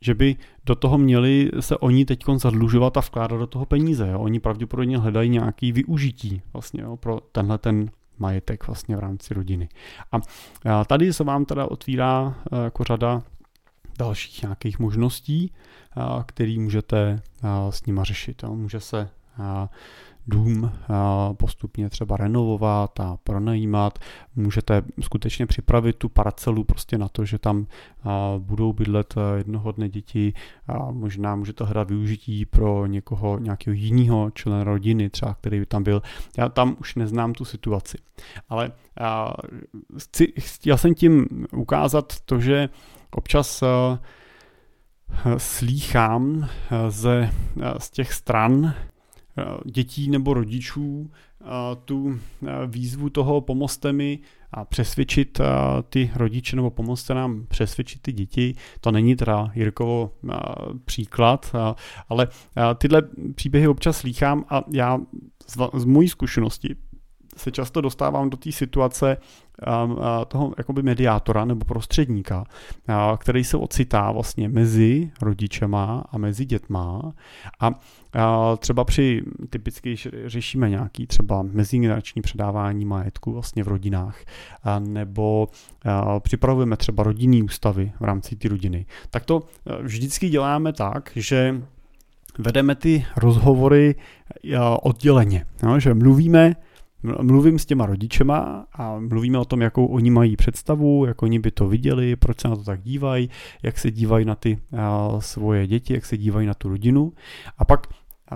že 0.00 0.14
by 0.14 0.36
do 0.66 0.74
toho 0.74 0.98
měli 0.98 1.50
se 1.60 1.76
oni 1.76 2.04
teď 2.04 2.24
zadlužovat 2.36 2.96
a 2.96 3.00
vkládat 3.00 3.36
do 3.36 3.46
toho 3.46 3.66
peníze. 3.66 4.08
Jo. 4.08 4.20
Oni 4.20 4.40
pravděpodobně 4.40 4.98
hledají 4.98 5.30
nějaký 5.30 5.72
využití 5.72 6.42
vlastně 6.52 6.82
jo, 6.82 6.96
pro 6.96 7.20
tenhle 7.32 7.58
ten 7.58 7.90
majetek 8.20 8.66
vlastně 8.66 8.96
v 8.96 9.00
rámci 9.00 9.34
rodiny. 9.34 9.68
A 10.64 10.84
tady 10.84 11.12
se 11.12 11.24
vám 11.24 11.44
teda 11.44 11.66
otvírá 11.66 12.34
jako 12.64 12.84
řada 12.84 13.22
dalších 13.98 14.42
nějakých 14.42 14.78
možností, 14.78 15.52
který 16.26 16.58
můžete 16.58 17.22
s 17.70 17.86
nima 17.86 18.04
řešit. 18.04 18.42
Může 18.42 18.80
se 18.80 19.08
dům 20.26 20.72
postupně 21.32 21.90
třeba 21.90 22.16
renovovat 22.16 23.00
a 23.00 23.16
pronajímat. 23.24 23.98
Můžete 24.36 24.82
skutečně 25.00 25.46
připravit 25.46 25.96
tu 25.96 26.08
parcelu 26.08 26.64
prostě 26.64 26.98
na 26.98 27.08
to, 27.08 27.24
že 27.24 27.38
tam 27.38 27.66
budou 28.38 28.72
bydlet 28.72 29.14
jednoho 29.36 29.72
dne 29.72 29.88
děti 29.88 30.32
a 30.68 30.90
možná 30.90 31.36
můžete 31.36 31.64
hledat 31.64 31.90
využití 31.90 32.46
pro 32.46 32.86
někoho, 32.86 33.38
nějakého 33.38 33.74
jiného 33.74 34.30
člena 34.30 34.64
rodiny, 34.64 35.10
třeba 35.10 35.34
který 35.34 35.58
by 35.58 35.66
tam 35.66 35.82
byl. 35.82 36.02
Já 36.38 36.48
tam 36.48 36.76
už 36.80 36.94
neznám 36.94 37.32
tu 37.32 37.44
situaci. 37.44 37.98
Ale 38.48 38.72
chci, 39.98 40.32
chtěl 40.38 40.76
jsem 40.76 40.94
tím 40.94 41.26
ukázat 41.52 42.20
to, 42.24 42.40
že 42.40 42.68
občas 43.10 43.62
slýchám 45.36 46.48
ze, 46.88 47.30
z 47.78 47.90
těch 47.90 48.12
stran, 48.12 48.74
Eh, 48.74 48.89
dětí 49.64 50.10
nebo 50.10 50.34
rodičů 50.34 51.10
eh, 51.10 51.44
tu 51.84 52.18
eh, 52.18 52.48
výzvu 52.66 53.10
toho 53.10 53.40
pomozte 53.40 53.92
mi 53.92 54.18
a 54.52 54.64
přesvědčit 54.64 55.40
ty 55.88 56.10
rodiče 56.14 56.56
nebo 56.56 56.70
pomozte 56.70 57.14
nám 57.14 57.46
přesvědčit 57.48 58.02
ty 58.02 58.12
děti. 58.12 58.54
To 58.80 58.90
není 58.90 59.16
teda 59.16 59.50
Jirkovo 59.54 60.12
příklad, 60.84 61.52
ale 62.08 62.28
tyhle 62.78 63.02
příběhy 63.34 63.68
občas 63.68 63.98
slýchám 63.98 64.44
a 64.48 64.64
já 64.72 64.98
z 65.74 65.84
mojí 65.84 66.08
zkušenosti 66.08 66.76
se 67.36 67.50
často 67.50 67.80
dostávám 67.80 68.30
do 68.30 68.36
té 68.36 68.52
situace 68.52 69.16
toho 70.28 70.54
jakoby 70.58 70.82
mediátora 70.82 71.44
nebo 71.44 71.64
prostředníka, 71.64 72.44
který 73.18 73.44
se 73.44 73.56
ocitá 73.56 74.12
vlastně 74.12 74.48
mezi 74.48 75.10
rodičema 75.22 76.04
a 76.12 76.18
mezi 76.18 76.44
dětma. 76.44 77.12
A 77.60 77.70
třeba 78.56 78.84
při, 78.84 79.22
typicky 79.50 79.96
řešíme 80.26 80.70
nějaký 80.70 81.06
třeba 81.06 81.42
mezigenerační 81.42 82.22
předávání 82.22 82.84
majetku 82.84 83.32
vlastně 83.32 83.64
v 83.64 83.68
rodinách, 83.68 84.18
nebo 84.78 85.48
připravujeme 86.20 86.76
třeba 86.76 87.02
rodinný 87.02 87.42
ústavy 87.42 87.92
v 88.00 88.04
rámci 88.04 88.36
té 88.36 88.48
rodiny, 88.48 88.86
tak 89.10 89.24
to 89.24 89.42
vždycky 89.82 90.28
děláme 90.28 90.72
tak, 90.72 91.10
že 91.16 91.62
vedeme 92.38 92.74
ty 92.74 93.06
rozhovory 93.16 93.94
odděleně, 94.82 95.46
no, 95.62 95.80
že 95.80 95.94
mluvíme 95.94 96.56
mluvím 97.22 97.58
s 97.58 97.66
těma 97.66 97.86
rodičema 97.86 98.66
a 98.72 98.98
mluvíme 98.98 99.38
o 99.38 99.44
tom, 99.44 99.60
jakou 99.60 99.86
oni 99.86 100.10
mají 100.10 100.36
představu, 100.36 101.04
jak 101.06 101.22
oni 101.22 101.38
by 101.38 101.50
to 101.50 101.68
viděli, 101.68 102.16
proč 102.16 102.40
se 102.40 102.48
na 102.48 102.56
to 102.56 102.64
tak 102.64 102.82
dívají, 102.82 103.30
jak 103.62 103.78
se 103.78 103.90
dívají 103.90 104.24
na 104.24 104.34
ty 104.34 104.58
svoje 105.18 105.66
děti, 105.66 105.94
jak 105.94 106.06
se 106.06 106.16
dívají 106.16 106.46
na 106.46 106.54
tu 106.54 106.68
rodinu. 106.68 107.12
A 107.58 107.64
pak 107.64 107.86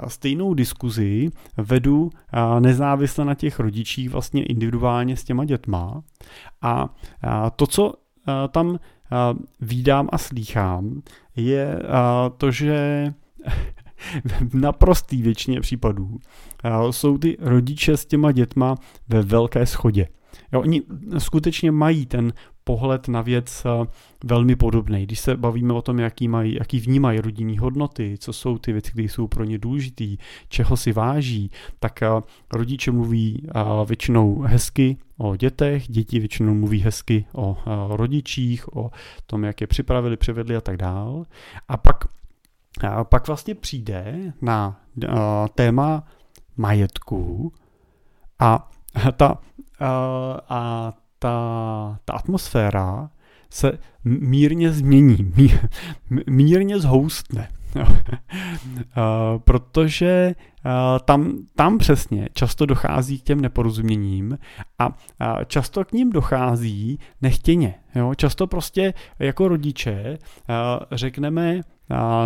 stejnou 0.08 0.54
diskuzi 0.54 1.30
vedu 1.56 2.10
nezávisle 2.58 3.24
na 3.24 3.34
těch 3.34 3.60
rodičích 3.60 4.10
vlastně 4.10 4.44
individuálně 4.44 5.16
s 5.16 5.24
těma 5.24 5.44
dětma. 5.44 6.02
A 6.62 6.88
to, 7.56 7.66
co 7.66 7.94
tam 8.50 8.78
vídám 9.60 10.08
a 10.12 10.18
slýchám, 10.18 11.02
je 11.36 11.78
to, 12.36 12.50
že 12.50 13.06
v 14.24 14.54
naprostý 14.54 15.22
většině 15.22 15.60
případů 15.60 16.18
jsou 16.90 17.18
ty 17.18 17.36
rodiče 17.40 17.96
s 17.96 18.06
těma 18.06 18.32
dětma 18.32 18.74
ve 19.08 19.22
velké 19.22 19.66
schodě. 19.66 20.08
Jo, 20.52 20.60
oni 20.60 20.82
skutečně 21.18 21.70
mají 21.70 22.06
ten 22.06 22.32
pohled 22.64 23.08
na 23.08 23.22
věc 23.22 23.66
velmi 24.24 24.56
podobný. 24.56 25.02
Když 25.02 25.20
se 25.20 25.36
bavíme 25.36 25.72
o 25.72 25.82
tom, 25.82 25.98
jaký, 25.98 26.28
mají, 26.28 26.54
jaký 26.54 26.80
vnímají 26.80 27.20
rodinní 27.20 27.58
hodnoty, 27.58 28.16
co 28.18 28.32
jsou 28.32 28.58
ty 28.58 28.72
věci, 28.72 28.90
které 28.90 29.04
jsou 29.04 29.28
pro 29.28 29.44
ně 29.44 29.58
důležité, 29.58 30.04
čeho 30.48 30.76
si 30.76 30.92
váží, 30.92 31.50
tak 31.78 32.00
rodiče 32.52 32.90
mluví 32.90 33.46
většinou 33.86 34.40
hezky 34.40 34.96
o 35.18 35.36
dětech, 35.36 35.88
děti 35.88 36.18
většinou 36.18 36.54
mluví 36.54 36.80
hezky 36.80 37.26
o 37.34 37.56
rodičích, 37.88 38.76
o 38.76 38.90
tom, 39.26 39.44
jak 39.44 39.60
je 39.60 39.66
připravili, 39.66 40.16
přivedli 40.16 40.56
a 40.56 40.60
tak 40.60 40.76
dál. 40.76 41.24
A 41.68 41.76
pak 41.76 42.04
a 42.82 43.04
pak 43.04 43.26
vlastně 43.26 43.54
přijde 43.54 44.32
na 44.42 44.80
uh, 44.96 45.14
téma 45.54 46.04
majetku 46.56 47.52
a 48.38 48.70
ta, 49.16 49.30
uh, 49.32 49.38
a 50.48 50.92
ta, 51.18 51.98
ta 52.04 52.12
atmosféra 52.12 53.10
se 53.50 53.78
mírně 54.04 54.72
změní, 54.72 55.32
mírně 56.30 56.78
zhoustne. 56.78 57.48
protože 59.44 60.34
tam, 61.04 61.38
tam 61.56 61.78
přesně 61.78 62.28
často 62.32 62.66
dochází 62.66 63.18
k 63.18 63.22
těm 63.22 63.40
neporozuměním 63.40 64.38
a 64.78 65.44
často 65.44 65.84
k 65.84 65.92
ním 65.92 66.10
dochází 66.10 66.98
nechtěně. 67.22 67.74
Jo? 67.94 68.14
Často 68.14 68.46
prostě 68.46 68.94
jako 69.18 69.48
rodiče 69.48 70.18
řekneme 70.92 71.60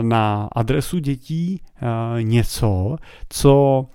na 0.03 0.49
adresu 0.53 0.99
dětí 0.99 1.61
něco, 2.23 2.97
co 3.29 3.87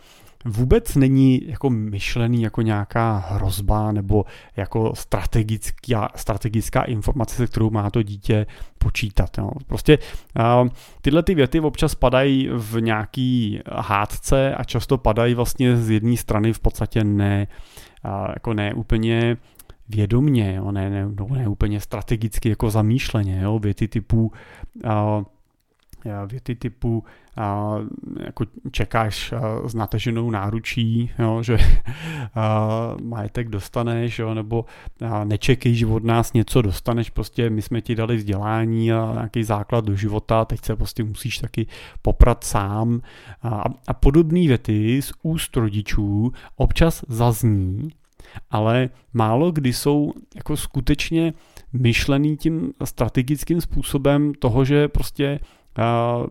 vůbec 0.45 0.95
není 0.95 1.41
jako 1.47 1.69
myšlený 1.69 2.41
jako 2.41 2.61
nějaká 2.61 3.25
hrozba 3.29 3.91
nebo 3.91 4.25
jako 4.57 4.95
strategická, 4.95 6.09
strategická 6.15 6.83
informace, 6.83 7.35
se 7.35 7.47
kterou 7.47 7.69
má 7.69 7.89
to 7.89 8.03
dítě 8.03 8.45
počítat. 8.77 9.37
Jo. 9.37 9.51
Prostě 9.67 9.97
tyhle 11.01 11.23
ty 11.23 11.35
věty 11.35 11.59
občas 11.59 11.95
padají 11.95 12.49
v 12.53 12.81
nějaký 12.81 13.59
hádce 13.71 14.55
a 14.55 14.63
často 14.63 14.97
padají 14.97 15.33
vlastně 15.33 15.77
z 15.77 15.89
jedné 15.89 16.17
strany 16.17 16.53
v 16.53 16.59
podstatě 16.59 17.03
ne, 17.03 17.47
jako 18.33 18.53
ne 18.53 18.73
úplně 18.73 19.37
vědomně, 19.89 20.53
jo, 20.53 20.71
ne, 20.71 20.89
ne, 20.89 21.05
no, 21.19 21.27
ne 21.29 21.47
úplně 21.47 21.79
strategicky 21.79 22.49
jako 22.49 22.69
zamýšleně, 22.69 23.39
jo, 23.41 23.59
věty 23.59 23.87
typu 23.87 24.31
uh, 24.85 25.23
věty 26.25 26.55
typu 26.55 27.03
a, 27.37 27.75
jako 28.25 28.45
čekáš 28.71 29.31
a, 29.31 29.67
s 29.69 29.75
nateženou 29.75 30.31
náručí, 30.31 31.11
jo, 31.19 31.43
že 31.43 31.57
a, 32.35 32.95
majetek 33.03 33.49
dostaneš, 33.49 34.19
jo, 34.19 34.33
nebo 34.33 34.65
a, 35.09 35.23
nečekej, 35.23 35.75
že 35.75 35.85
od 35.85 36.03
nás 36.03 36.33
něco 36.33 36.61
dostaneš, 36.61 37.09
prostě 37.09 37.49
my 37.49 37.61
jsme 37.61 37.81
ti 37.81 37.95
dali 37.95 38.15
vzdělání 38.15 38.93
a 38.93 39.11
nějaký 39.13 39.43
základ 39.43 39.85
do 39.85 39.95
života, 39.95 40.45
teď 40.45 40.65
se 40.65 40.75
prostě 40.75 41.03
musíš 41.03 41.37
taky 41.37 41.67
poprat 42.01 42.43
sám. 42.43 43.01
A, 43.43 43.63
a 43.87 43.93
podobné 43.93 44.47
věty 44.47 45.01
z 45.01 45.13
úst 45.23 45.57
rodičů 45.57 46.33
občas 46.55 47.05
zazní, 47.07 47.89
ale 48.51 48.89
málo 49.13 49.51
kdy 49.51 49.73
jsou 49.73 50.13
jako 50.35 50.57
skutečně 50.57 51.33
myšlený 51.73 52.37
tím 52.37 52.73
strategickým 52.83 53.61
způsobem 53.61 54.33
toho, 54.33 54.65
že 54.65 54.87
prostě 54.87 55.39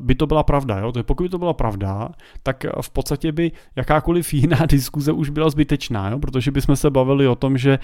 by 0.00 0.14
to 0.14 0.26
byla 0.26 0.42
pravda. 0.42 0.78
Jo? 0.78 0.92
Pokud 1.02 1.22
by 1.22 1.28
to 1.28 1.38
byla 1.38 1.52
pravda, 1.52 2.08
tak 2.42 2.64
v 2.80 2.90
podstatě 2.90 3.32
by 3.32 3.52
jakákoliv 3.76 4.34
jiná 4.34 4.66
diskuze 4.66 5.12
už 5.12 5.30
byla 5.30 5.50
zbytečná, 5.50 6.10
jo? 6.10 6.18
protože 6.18 6.50
bychom 6.50 6.76
se 6.76 6.90
bavili 6.90 7.28
o 7.28 7.34
tom, 7.34 7.58
že 7.58 7.78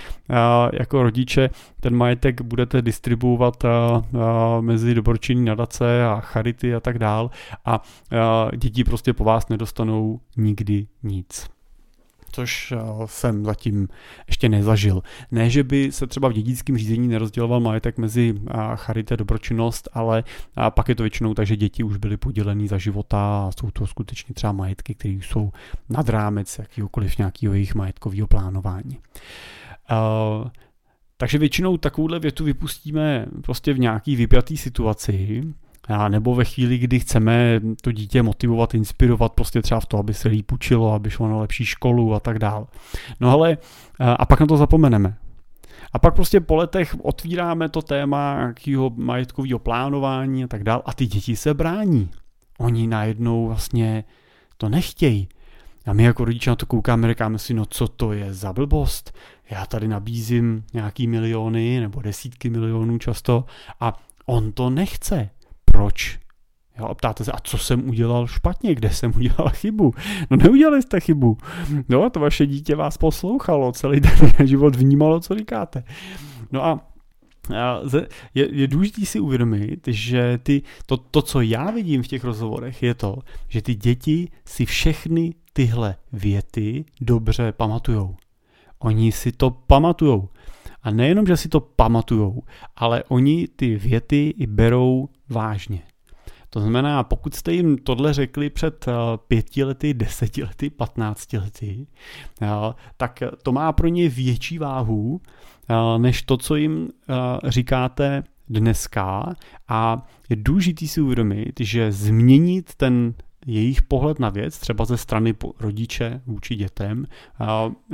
jako 0.73 1.03
rodiče 1.03 1.51
ten 1.81 1.97
majetek 1.97 2.41
budete 2.43 2.83
distribuovat 2.83 3.65
mezi 4.61 4.95
dobročinní 4.95 5.45
nadace 5.45 6.05
a 6.07 6.21
charity 6.21 6.75
a 6.75 6.81
tak 6.81 6.99
dál 6.99 7.31
a 7.65 7.83
děti 8.57 8.85
prostě 8.85 9.13
po 9.13 9.25
vás 9.25 9.49
nedostanou 9.49 10.21
nikdy 10.37 10.87
nic 11.03 11.58
což 12.33 12.73
eh, 12.73 12.79
jsem 13.07 13.45
zatím 13.45 13.89
ještě 14.27 14.49
nezažil. 14.49 15.03
Ne, 15.31 15.51
že 15.51 15.65
by 15.65 15.93
se 15.93 16.07
třeba 16.07 16.29
v 16.29 16.33
dědickém 16.33 16.79
řízení 16.79 17.09
nerozděloval 17.09 17.61
majetek 17.61 17.99
mezi 17.99 18.35
eh, 18.37 18.55
charité 18.75 19.15
a 19.15 19.17
dobročinnost, 19.17 19.89
ale 19.93 20.25
eh, 20.27 20.71
pak 20.71 20.89
je 20.89 20.95
to 20.95 21.03
většinou 21.03 21.35
tak, 21.35 21.47
že 21.47 21.57
děti 21.57 21.83
už 21.83 21.97
byly 21.97 22.17
podělený 22.17 22.69
za 22.69 22.79
života 22.79 23.19
a 23.19 23.51
jsou 23.61 23.71
to 23.71 23.87
skutečně 23.87 24.35
třeba 24.35 24.53
majetky, 24.53 24.95
které 24.95 25.15
jsou 25.15 25.51
nad 25.89 26.09
rámec 26.09 26.59
jakýhokoliv 26.59 27.19
nějakého 27.19 27.55
jejich 27.55 27.75
majetkového 27.75 28.27
plánování. 28.27 28.99
Takže 31.17 31.39
většinou 31.39 31.77
takovouhle 31.77 32.19
větu 32.19 32.45
vypustíme 32.45 33.27
prostě 33.43 33.73
v 33.73 33.79
nějaký 33.79 34.17
vypjatý 34.17 34.57
situaci, 34.57 35.43
a 35.89 36.09
nebo 36.09 36.35
ve 36.35 36.45
chvíli, 36.45 36.79
kdy 36.79 37.01
chceme 37.01 37.61
to 37.81 37.93
dítě 37.93 38.23
motivovat, 38.23 38.75
inspirovat 38.75 39.33
prostě 39.33 39.63
třeba 39.63 39.81
v 39.81 39.87
to, 39.87 39.99
aby 39.99 40.15
se 40.15 40.29
líp 40.29 40.53
učilo, 40.53 40.93
aby 40.93 41.11
šlo 41.11 41.29
na 41.29 41.37
lepší 41.37 41.65
školu 41.65 42.15
a 42.15 42.21
tak 42.21 42.39
dále. 42.39 42.67
No 43.21 43.31
ale 43.31 43.59
a 43.99 44.27
pak 44.27 44.41
na 44.41 44.47
to 44.47 44.57
zapomeneme. 44.57 45.17
A 45.93 45.99
pak 45.99 46.15
prostě 46.15 46.41
po 46.41 46.57
letech 46.57 46.97
otvíráme 47.03 47.69
to 47.69 47.83
téma 47.83 48.37
nějakého 48.39 48.91
majetkového 48.97 49.59
plánování 49.59 50.45
a 50.45 50.47
tak 50.47 50.65
dále 50.65 50.83
a 50.87 50.93
ty 50.93 51.07
děti 51.07 51.37
se 51.37 51.55
brání. 51.55 52.11
Oni 52.59 52.87
najednou 52.87 53.47
vlastně 53.47 54.05
to 54.57 54.69
nechtějí. 54.69 55.29
A 55.87 55.93
my 55.93 56.03
jako 56.03 56.25
rodiče 56.25 56.51
na 56.51 56.57
to 56.57 56.67
koukáme, 56.67 57.09
říkáme 57.09 57.39
si, 57.39 57.55
no 57.55 57.67
co 57.67 57.89
to 57.89 58.13
je 58.13 58.35
za 58.35 58.53
blbost? 58.53 59.15
Já 59.51 59.67
tady 59.67 59.89
nabízím 59.89 60.65
nějaký 60.75 61.07
miliony 61.07 61.81
nebo 61.81 62.03
desítky 62.03 62.51
milionů 62.51 62.99
často 62.99 63.45
a 63.81 63.97
on 64.27 64.53
to 64.53 64.71
nechce. 64.71 65.31
Proč? 65.79 66.19
Jo, 66.79 66.85
a 66.85 66.95
ptáte 66.95 67.25
se, 67.25 67.33
a 67.33 67.41
co 67.43 67.59
jsem 67.59 67.89
udělal 67.89 68.27
špatně, 68.27 68.75
kde 68.75 68.91
jsem 68.91 69.13
udělal 69.17 69.51
chybu? 69.51 69.95
No 70.31 70.37
neudělali 70.37 70.83
jste 70.83 71.01
chybu. 71.01 71.39
No, 71.89 72.11
to 72.11 72.21
vaše 72.21 72.47
dítě 72.47 72.77
vás 72.77 72.99
poslouchalo, 72.99 73.73
celý 73.73 74.01
ten 74.01 74.47
život 74.47 74.77
vnímalo, 74.77 75.21
co 75.21 75.35
říkáte. 75.35 75.85
No 76.53 76.65
a 76.65 76.81
je, 78.35 78.55
je 78.55 78.69
důležité 78.69 79.07
si 79.07 79.21
uvědomit, 79.21 79.81
že 79.87 80.39
ty, 80.43 80.63
to, 80.87 80.97
to, 80.97 81.23
co 81.23 81.41
já 81.41 81.71
vidím 81.71 82.03
v 82.03 82.09
těch 82.09 82.25
rozhovorech, 82.25 82.83
je 82.83 82.95
to, 82.95 83.19
že 83.49 83.63
ty 83.63 83.75
děti 83.75 84.29
si 84.45 84.67
všechny 84.67 85.35
tyhle 85.53 85.97
věty 86.13 86.85
dobře 87.01 87.53
pamatujou. 87.53 88.17
Oni 88.79 89.13
si 89.13 89.33
to 89.33 89.51
pamatujou. 89.51 90.29
A 90.83 90.91
nejenom, 90.91 91.27
že 91.27 91.37
si 91.37 91.49
to 91.49 91.61
pamatujou, 91.61 92.43
ale 92.77 93.05
oni 93.09 93.49
ty 93.57 93.77
věty 93.77 94.35
i 94.39 94.47
berou 94.47 95.09
vážně. 95.29 95.83
To 96.51 96.61
znamená, 96.61 97.03
pokud 97.05 97.35
jste 97.35 97.53
jim 97.53 97.79
tohle 97.79 98.13
řekli 98.13 98.51
před 98.51 98.89
eh, 98.89 98.93
pěti 99.29 99.65
lety, 99.65 99.95
deseti 99.95 100.43
lety, 100.43 100.71
patnácti 100.71 101.39
lety, 101.39 101.87
eh, 102.43 102.47
tak 102.97 103.23
to 103.43 103.53
má 103.53 103.73
pro 103.73 103.89
ně 103.89 104.09
větší 104.09 104.59
váhu, 104.59 105.21
eh, 105.69 105.99
než 105.99 106.23
to, 106.23 106.37
co 106.37 106.57
jim 106.57 106.89
říkáte 107.45 108.23
dneska 108.49 109.35
a 109.69 110.07
je 110.29 110.37
důležité 110.37 110.87
si 110.87 111.01
uvědomit, 111.01 111.61
že 111.61 111.93
změnit 111.93 112.75
ten 112.75 113.15
jejich 113.49 113.83
pohled 113.83 114.19
na 114.19 114.29
věc, 114.29 114.59
třeba 114.59 114.85
ze 114.85 114.97
strany 114.97 115.35
rodiče 115.61 116.21
vůči 116.27 116.55
dětem, 116.55 117.07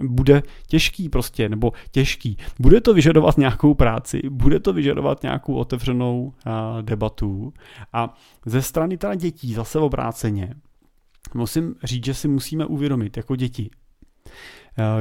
bude 0.03 0.43
těžký 0.67 1.09
prostě, 1.09 1.49
nebo 1.49 1.73
těžký. 1.91 2.37
Bude 2.59 2.81
to 2.81 2.95
vyžadovat 2.95 3.39
nějakou 3.39 3.75
práci, 3.75 4.23
bude 4.31 4.61
to 4.61 4.73
vyžadovat 4.73 5.23
nějakou 5.23 5.55
otevřenou 5.55 6.33
debatu 6.83 7.53
a 7.93 8.15
ze 8.47 8.63
strany 8.63 8.99
teda 8.99 9.15
dětí 9.15 9.55
zase 9.55 9.79
obráceně 9.79 10.55
musím 11.35 11.75
říct, 11.85 12.05
že 12.05 12.15
si 12.15 12.29
musíme 12.29 12.67
uvědomit 12.67 13.17
jako 13.17 13.37
děti, 13.37 13.71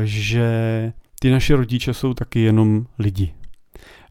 že 0.04 0.94
ty 1.20 1.32
naše 1.32 1.56
rodiče 1.56 1.94
jsou 1.94 2.14
taky 2.14 2.40
jenom 2.40 2.86
lidi. 3.00 3.34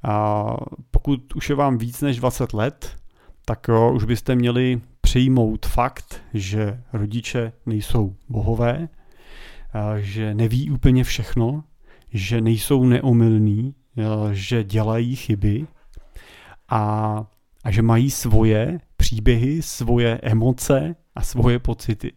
A 0.05 0.47
pokud 0.91 1.37
už 1.37 1.49
je 1.49 1.57
vám 1.57 1.79
víc 1.79 2.01
než 2.01 2.17
20 2.17 2.53
let, 2.53 2.97
tak 3.45 3.69
jo, 3.69 3.93
už 3.95 4.05
byste 4.05 4.35
měli 4.35 4.81
přijmout 5.03 5.67
fakt, 5.67 6.23
že 6.35 6.83
rodiče 6.93 7.53
nejsou 7.67 8.17
bohové, 8.29 8.89
že 9.99 10.35
neví 10.35 10.71
úplně 10.71 11.05
všechno, 11.05 11.65
že 12.13 12.41
nejsou 12.41 12.85
neomylní, 12.85 13.75
že 14.33 14.65
dělají 14.65 15.17
chyby 15.17 15.67
a, 16.69 17.25
a 17.65 17.71
že 17.71 17.83
mají 17.83 18.11
svoje 18.11 18.81
příběhy, 18.97 19.63
svoje 19.63 20.19
emoce 20.23 20.97
a 21.15 21.23
svoje 21.23 21.59
pocity. 21.59 22.13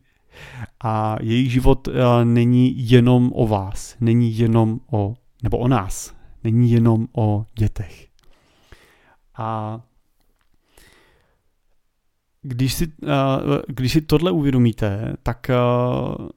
A 0.83 1.17
jejich 1.21 1.51
život 1.51 1.87
není 2.23 2.89
jenom 2.89 3.31
o 3.35 3.47
vás, 3.47 3.95
není 3.99 4.37
jenom 4.37 4.79
o, 4.91 5.13
nebo 5.43 5.57
o 5.57 5.67
nás, 5.67 6.15
není 6.43 6.71
jenom 6.71 7.07
o 7.15 7.45
dětech. 7.57 8.07
A 9.37 9.81
když 12.47 12.73
si, 12.73 12.87
uh, 12.87 13.11
když 13.67 13.91
si 13.91 14.01
tohle 14.01 14.31
uvědomíte, 14.31 15.13
tak 15.23 15.49
uh, 15.49 16.27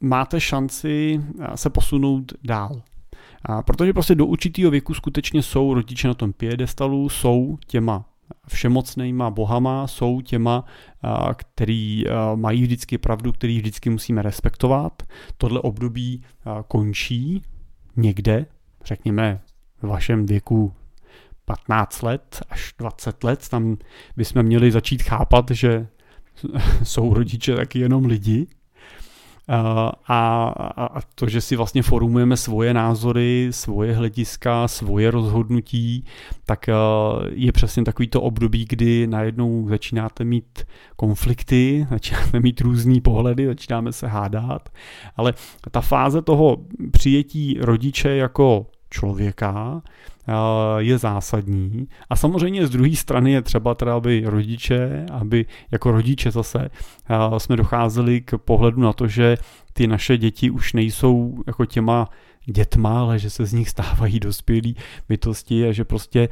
máte 0.00 0.40
šanci 0.40 1.24
se 1.54 1.70
posunout 1.70 2.32
dál. 2.44 2.82
Protože 3.66 3.92
prostě 3.92 4.14
do 4.14 4.26
určitého 4.26 4.70
věku 4.70 4.94
skutečně 4.94 5.42
jsou 5.42 5.74
rodiče 5.74 6.08
na 6.08 6.14
tom 6.14 6.32
piedestalu, 6.32 7.08
jsou 7.08 7.58
těma 7.66 8.04
všemocnýma 8.48 9.30
bohama, 9.30 9.86
jsou 9.86 10.20
těma, 10.20 10.64
který 11.36 12.04
mají 12.34 12.62
vždycky 12.62 12.98
pravdu, 12.98 13.32
který 13.32 13.58
vždycky 13.58 13.90
musíme 13.90 14.22
respektovat. 14.22 15.02
Tohle 15.36 15.60
období 15.60 16.22
končí 16.68 17.42
někde, 17.96 18.46
řekněme 18.84 19.40
v 19.82 19.86
vašem 19.86 20.26
věku 20.26 20.72
15 21.44 22.02
let 22.02 22.42
až 22.50 22.74
20 22.78 23.24
let, 23.24 23.48
tam 23.48 23.76
bychom 24.16 24.42
měli 24.42 24.70
začít 24.70 25.02
chápat, 25.02 25.50
že 25.50 25.86
jsou 26.82 27.14
rodiče 27.14 27.56
taky 27.56 27.78
jenom 27.78 28.04
lidi. 28.04 28.46
A, 29.48 29.92
a, 30.08 30.48
a 30.86 31.00
to, 31.14 31.28
že 31.28 31.40
si 31.40 31.56
vlastně 31.56 31.82
formujeme 31.82 32.36
svoje 32.36 32.74
názory, 32.74 33.48
svoje 33.50 33.94
hlediska, 33.94 34.68
svoje 34.68 35.10
rozhodnutí, 35.10 36.04
tak 36.46 36.66
je 37.30 37.52
přesně 37.52 37.84
takový 37.84 38.08
to 38.08 38.22
období, 38.22 38.66
kdy 38.68 39.06
najednou 39.06 39.68
začínáte 39.68 40.24
mít 40.24 40.64
konflikty, 40.96 41.86
začínáte 41.90 42.40
mít 42.40 42.60
různý 42.60 43.00
pohledy, 43.00 43.46
začínáme 43.46 43.92
se 43.92 44.06
hádat, 44.06 44.68
ale 45.16 45.34
ta 45.70 45.80
fáze 45.80 46.22
toho 46.22 46.56
přijetí 46.92 47.58
rodiče 47.60 48.16
jako 48.16 48.66
člověka 48.94 49.82
je 50.78 50.98
zásadní. 50.98 51.88
A 52.10 52.16
samozřejmě 52.16 52.66
z 52.66 52.70
druhé 52.70 52.96
strany 52.96 53.32
je 53.32 53.42
třeba 53.42 53.74
teda, 53.74 53.94
aby 53.94 54.22
rodiče, 54.26 55.06
aby 55.12 55.46
jako 55.70 55.90
rodiče 55.90 56.30
zase 56.30 56.70
jsme 57.38 57.56
docházeli 57.56 58.20
k 58.20 58.38
pohledu 58.38 58.80
na 58.80 58.92
to, 58.92 59.08
že 59.08 59.36
ty 59.72 59.86
naše 59.86 60.18
děti 60.18 60.50
už 60.50 60.72
nejsou 60.72 61.42
jako 61.46 61.66
těma 61.66 62.08
dětma, 62.46 63.00
ale 63.00 63.18
že 63.18 63.30
se 63.30 63.46
z 63.46 63.52
nich 63.52 63.68
stávají 63.68 64.20
dospělí 64.20 64.76
bytosti 65.08 65.68
a 65.68 65.72
že 65.72 65.84
prostě 65.84 66.28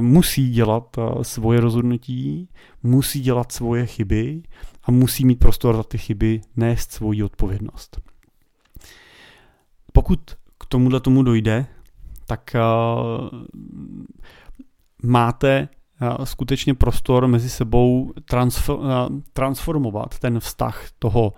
musí 0.00 0.50
dělat 0.50 0.96
svoje 1.22 1.60
rozhodnutí, 1.60 2.48
musí 2.82 3.20
dělat 3.20 3.52
svoje 3.52 3.86
chyby 3.86 4.42
a 4.84 4.90
musí 4.90 5.24
mít 5.24 5.38
prostor 5.38 5.76
za 5.76 5.82
ty 5.82 5.98
chyby 5.98 6.40
nést 6.56 6.92
svoji 6.92 7.22
odpovědnost. 7.22 8.00
Pokud 9.92 10.20
tomuhle 10.70 11.00
tomu 11.00 11.22
dojde, 11.22 11.66
tak 12.26 12.54
uh, 12.54 13.28
máte 15.02 15.68
uh, 16.18 16.24
skutečně 16.24 16.74
prostor 16.74 17.26
mezi 17.26 17.50
sebou 17.50 18.02
uh, 18.02 18.78
transformovat 19.32 20.18
ten 20.18 20.40
vztah 20.40 20.84
toho 20.98 21.32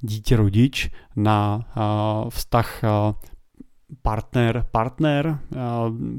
dítě-rodič 0.00 0.90
na 1.16 1.60
vztah 2.28 2.82
partner, 4.02 4.66
partner, 4.72 5.38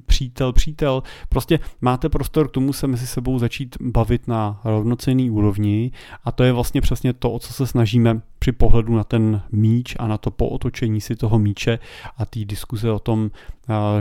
přítel, 0.06 0.54
přítel. 0.54 1.04
Prostě 1.30 1.60
máte 1.82 2.10
prostor 2.10 2.48
k 2.48 2.52
tomu 2.52 2.74
se 2.74 2.88
mezi 2.88 3.08
sebou 3.08 3.40
začít 3.40 3.78
bavit 3.82 4.28
na 4.28 4.62
rovnocený 4.64 5.32
úrovni 5.32 5.92
a 6.24 6.32
to 6.32 6.44
je 6.44 6.52
vlastně 6.52 6.82
přesně 6.82 7.14
to, 7.14 7.32
o 7.32 7.40
co 7.40 7.54
se 7.54 7.68
snažíme 7.68 8.22
při 8.40 8.52
pohledu 8.52 8.96
na 8.96 9.04
ten 9.04 9.42
míč 9.52 9.96
a 10.00 10.08
na 10.08 10.18
to 10.18 10.32
pootočení 10.32 11.02
si 11.02 11.16
toho 11.16 11.40
míče 11.40 11.80
a 12.18 12.26
té 12.26 12.46
diskuze 12.46 12.92
o 12.92 13.00
tom, 13.00 13.32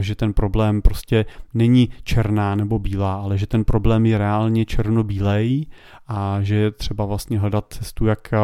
že 0.01 0.15
ten 0.15 0.33
problém 0.33 0.83
prostě 0.83 1.27
není 1.55 1.89
černá 2.03 2.55
nebo 2.55 2.79
bílá, 2.79 3.15
ale 3.15 3.39
že 3.39 3.47
ten 3.47 3.65
problém 3.65 4.07
je 4.07 4.19
reálně 4.19 4.65
černobílej 4.65 5.67
a 6.09 6.43
že 6.43 6.55
je 6.55 6.71
třeba 6.71 7.05
vlastně 7.05 7.39
hledat 7.39 7.67
cestu, 7.69 8.07
jak 8.07 8.35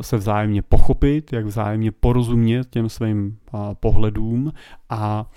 se 0.00 0.16
vzájemně 0.16 0.62
pochopit, 0.62 1.32
jak 1.32 1.46
vzájemně 1.46 1.92
porozumět 1.92 2.70
těm 2.70 2.88
svým 2.88 3.38
pohledům 3.80 4.52
a 4.90 5.30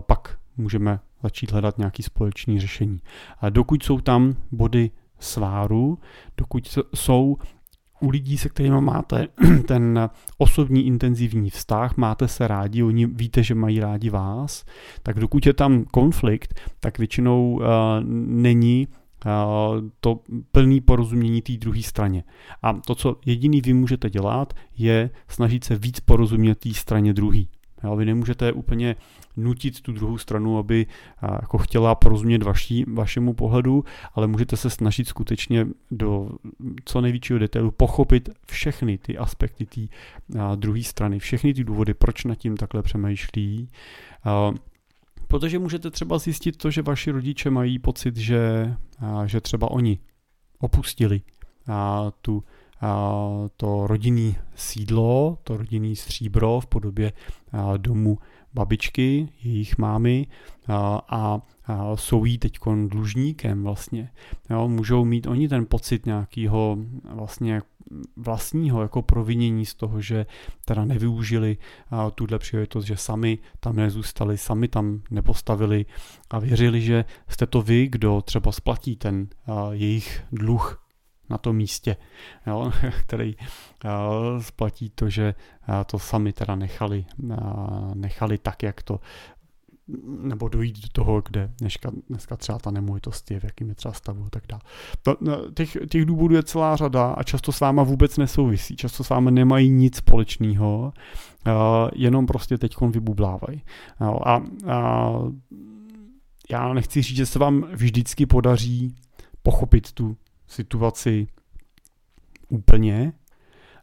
pak 0.00 0.38
můžeme 0.56 1.00
začít 1.22 1.52
hledat 1.52 1.78
nějaký 1.78 2.02
společný 2.02 2.60
řešení. 2.60 3.00
A 3.40 3.50
dokud 3.50 3.82
jsou 3.82 4.00
tam 4.00 4.34
body 4.52 4.90
sváru, 5.18 5.98
dokud 6.36 6.78
jsou 6.94 7.36
u 8.00 8.10
lidí, 8.10 8.38
se 8.38 8.48
kterými 8.48 8.80
máte 8.80 9.28
ten 9.66 10.10
osobní 10.38 10.86
intenzivní 10.86 11.50
vztah, 11.50 11.96
máte 11.96 12.28
se 12.28 12.48
rádi, 12.48 12.82
oni 12.82 13.06
víte, 13.06 13.42
že 13.42 13.54
mají 13.54 13.80
rádi 13.80 14.10
vás, 14.10 14.64
tak 15.02 15.20
dokud 15.20 15.46
je 15.46 15.54
tam 15.54 15.84
konflikt, 15.84 16.60
tak 16.80 16.98
většinou 16.98 17.52
uh, 17.52 17.62
není 18.26 18.88
to 20.00 20.20
plný 20.52 20.80
porozumění 20.80 21.42
té 21.42 21.52
druhé 21.52 21.82
straně. 21.82 22.24
A 22.62 22.72
to, 22.72 22.94
co 22.94 23.16
jediný 23.26 23.60
vy 23.60 23.72
můžete 23.72 24.10
dělat, 24.10 24.52
je 24.76 25.10
snažit 25.28 25.64
se 25.64 25.76
víc 25.76 26.00
porozumět 26.00 26.54
té 26.58 26.74
straně 26.74 27.12
druhý. 27.12 27.48
Jo? 27.84 27.96
Vy 27.96 28.04
nemůžete 28.04 28.52
úplně 28.52 28.96
nutit 29.36 29.80
tu 29.80 29.92
druhou 29.92 30.18
stranu, 30.18 30.58
aby 30.58 30.86
jako 31.22 31.58
chtěla 31.58 31.94
porozumět 31.94 32.42
vaší, 32.42 32.84
vašemu 32.92 33.32
pohledu, 33.34 33.84
ale 34.14 34.26
můžete 34.26 34.56
se 34.56 34.70
snažit 34.70 35.08
skutečně 35.08 35.66
do 35.90 36.30
co 36.84 37.00
největšího 37.00 37.38
detailu 37.38 37.70
pochopit 37.70 38.28
všechny 38.46 38.98
ty 38.98 39.18
aspekty 39.18 39.66
té 39.66 39.80
druhé 40.56 40.82
strany, 40.82 41.18
všechny 41.18 41.54
ty 41.54 41.64
důvody, 41.64 41.94
proč 41.94 42.24
nad 42.24 42.34
tím 42.34 42.56
takhle 42.56 42.82
přemýšlí. 42.82 43.68
Protože 45.28 45.58
můžete 45.58 45.90
třeba 45.90 46.18
zjistit 46.18 46.56
to, 46.56 46.70
že 46.70 46.82
vaši 46.82 47.10
rodiče 47.10 47.50
mají 47.50 47.78
pocit, 47.78 48.16
že, 48.16 48.74
že 49.26 49.40
třeba 49.40 49.70
oni 49.70 49.98
opustili 50.58 51.22
tu 52.20 52.44
to 53.56 53.86
rodinný 53.86 54.36
sídlo, 54.54 55.38
to 55.42 55.56
rodinný 55.56 55.96
stříbro 55.96 56.60
v 56.60 56.66
podobě 56.66 57.12
domu 57.76 58.18
babičky, 58.54 59.28
jejich 59.42 59.78
mámy 59.78 60.26
a, 60.68 61.00
a, 61.08 61.40
a 61.64 61.96
jsou 61.96 62.24
jí 62.24 62.38
teď 62.38 62.58
dlužníkem 62.86 63.62
vlastně. 63.62 64.10
Jo, 64.50 64.68
můžou 64.68 65.04
mít 65.04 65.26
oni 65.26 65.48
ten 65.48 65.66
pocit 65.66 66.06
nějakého 66.06 66.78
vlastně 67.14 67.62
vlastního 68.16 68.82
jako 68.82 69.02
provinění 69.02 69.66
z 69.66 69.74
toho, 69.74 70.00
že 70.00 70.26
teda 70.64 70.84
nevyužili 70.84 71.56
tuhle 72.14 72.38
příležitost, 72.38 72.84
že 72.84 72.96
sami 72.96 73.38
tam 73.60 73.76
nezůstali, 73.76 74.38
sami 74.38 74.68
tam 74.68 75.02
nepostavili 75.10 75.86
a 76.30 76.38
věřili, 76.38 76.80
že 76.80 77.04
jste 77.28 77.46
to 77.46 77.62
vy, 77.62 77.88
kdo 77.88 78.22
třeba 78.22 78.52
splatí 78.52 78.96
ten 78.96 79.28
jejich 79.70 80.24
dluh 80.32 80.80
na 81.30 81.38
tom 81.38 81.56
místě, 81.56 81.96
jo, 82.46 82.72
který 83.06 83.36
splatí 84.40 84.90
to, 84.90 85.10
že 85.10 85.34
to 85.86 85.98
sami 85.98 86.32
teda 86.32 86.54
nechali, 86.54 87.04
nechali 87.94 88.38
tak, 88.38 88.62
jak 88.62 88.82
to 88.82 89.00
nebo 90.18 90.48
dojít 90.48 90.80
do 90.80 90.88
toho, 90.92 91.22
kde 91.28 91.52
dneska, 91.60 91.90
dneska 92.08 92.36
třeba 92.36 92.58
ta 92.58 92.70
nemovitost 92.70 93.30
je, 93.30 93.40
v 93.40 93.44
jakým 93.44 93.68
je 93.68 93.74
třeba 93.74 93.94
stavu 93.94 94.24
a 94.24 94.30
tak 94.30 94.44
dále. 94.48 94.62
No, 95.20 95.50
těch, 95.54 95.76
těch 95.88 96.04
důvodů 96.04 96.34
je 96.34 96.42
celá 96.42 96.76
řada 96.76 97.06
a 97.06 97.22
často 97.22 97.52
s 97.52 97.60
váma 97.60 97.82
vůbec 97.82 98.16
nesouvisí, 98.16 98.76
často 98.76 99.04
s 99.04 99.08
váma 99.08 99.30
nemají 99.30 99.70
nic 99.70 99.96
společného, 99.96 100.92
uh, 101.46 101.52
jenom 101.94 102.26
prostě 102.26 102.58
teď 102.58 102.74
vybublávají. 102.80 103.62
Uh, 104.00 104.08
a, 104.08 104.42
a 104.68 105.10
já 106.50 106.74
nechci 106.74 107.02
říct, 107.02 107.16
že 107.16 107.26
se 107.26 107.38
vám 107.38 107.62
vždycky 107.72 108.26
podaří 108.26 108.94
pochopit 109.42 109.92
tu 109.92 110.16
situaci 110.46 111.26
úplně, 112.48 113.12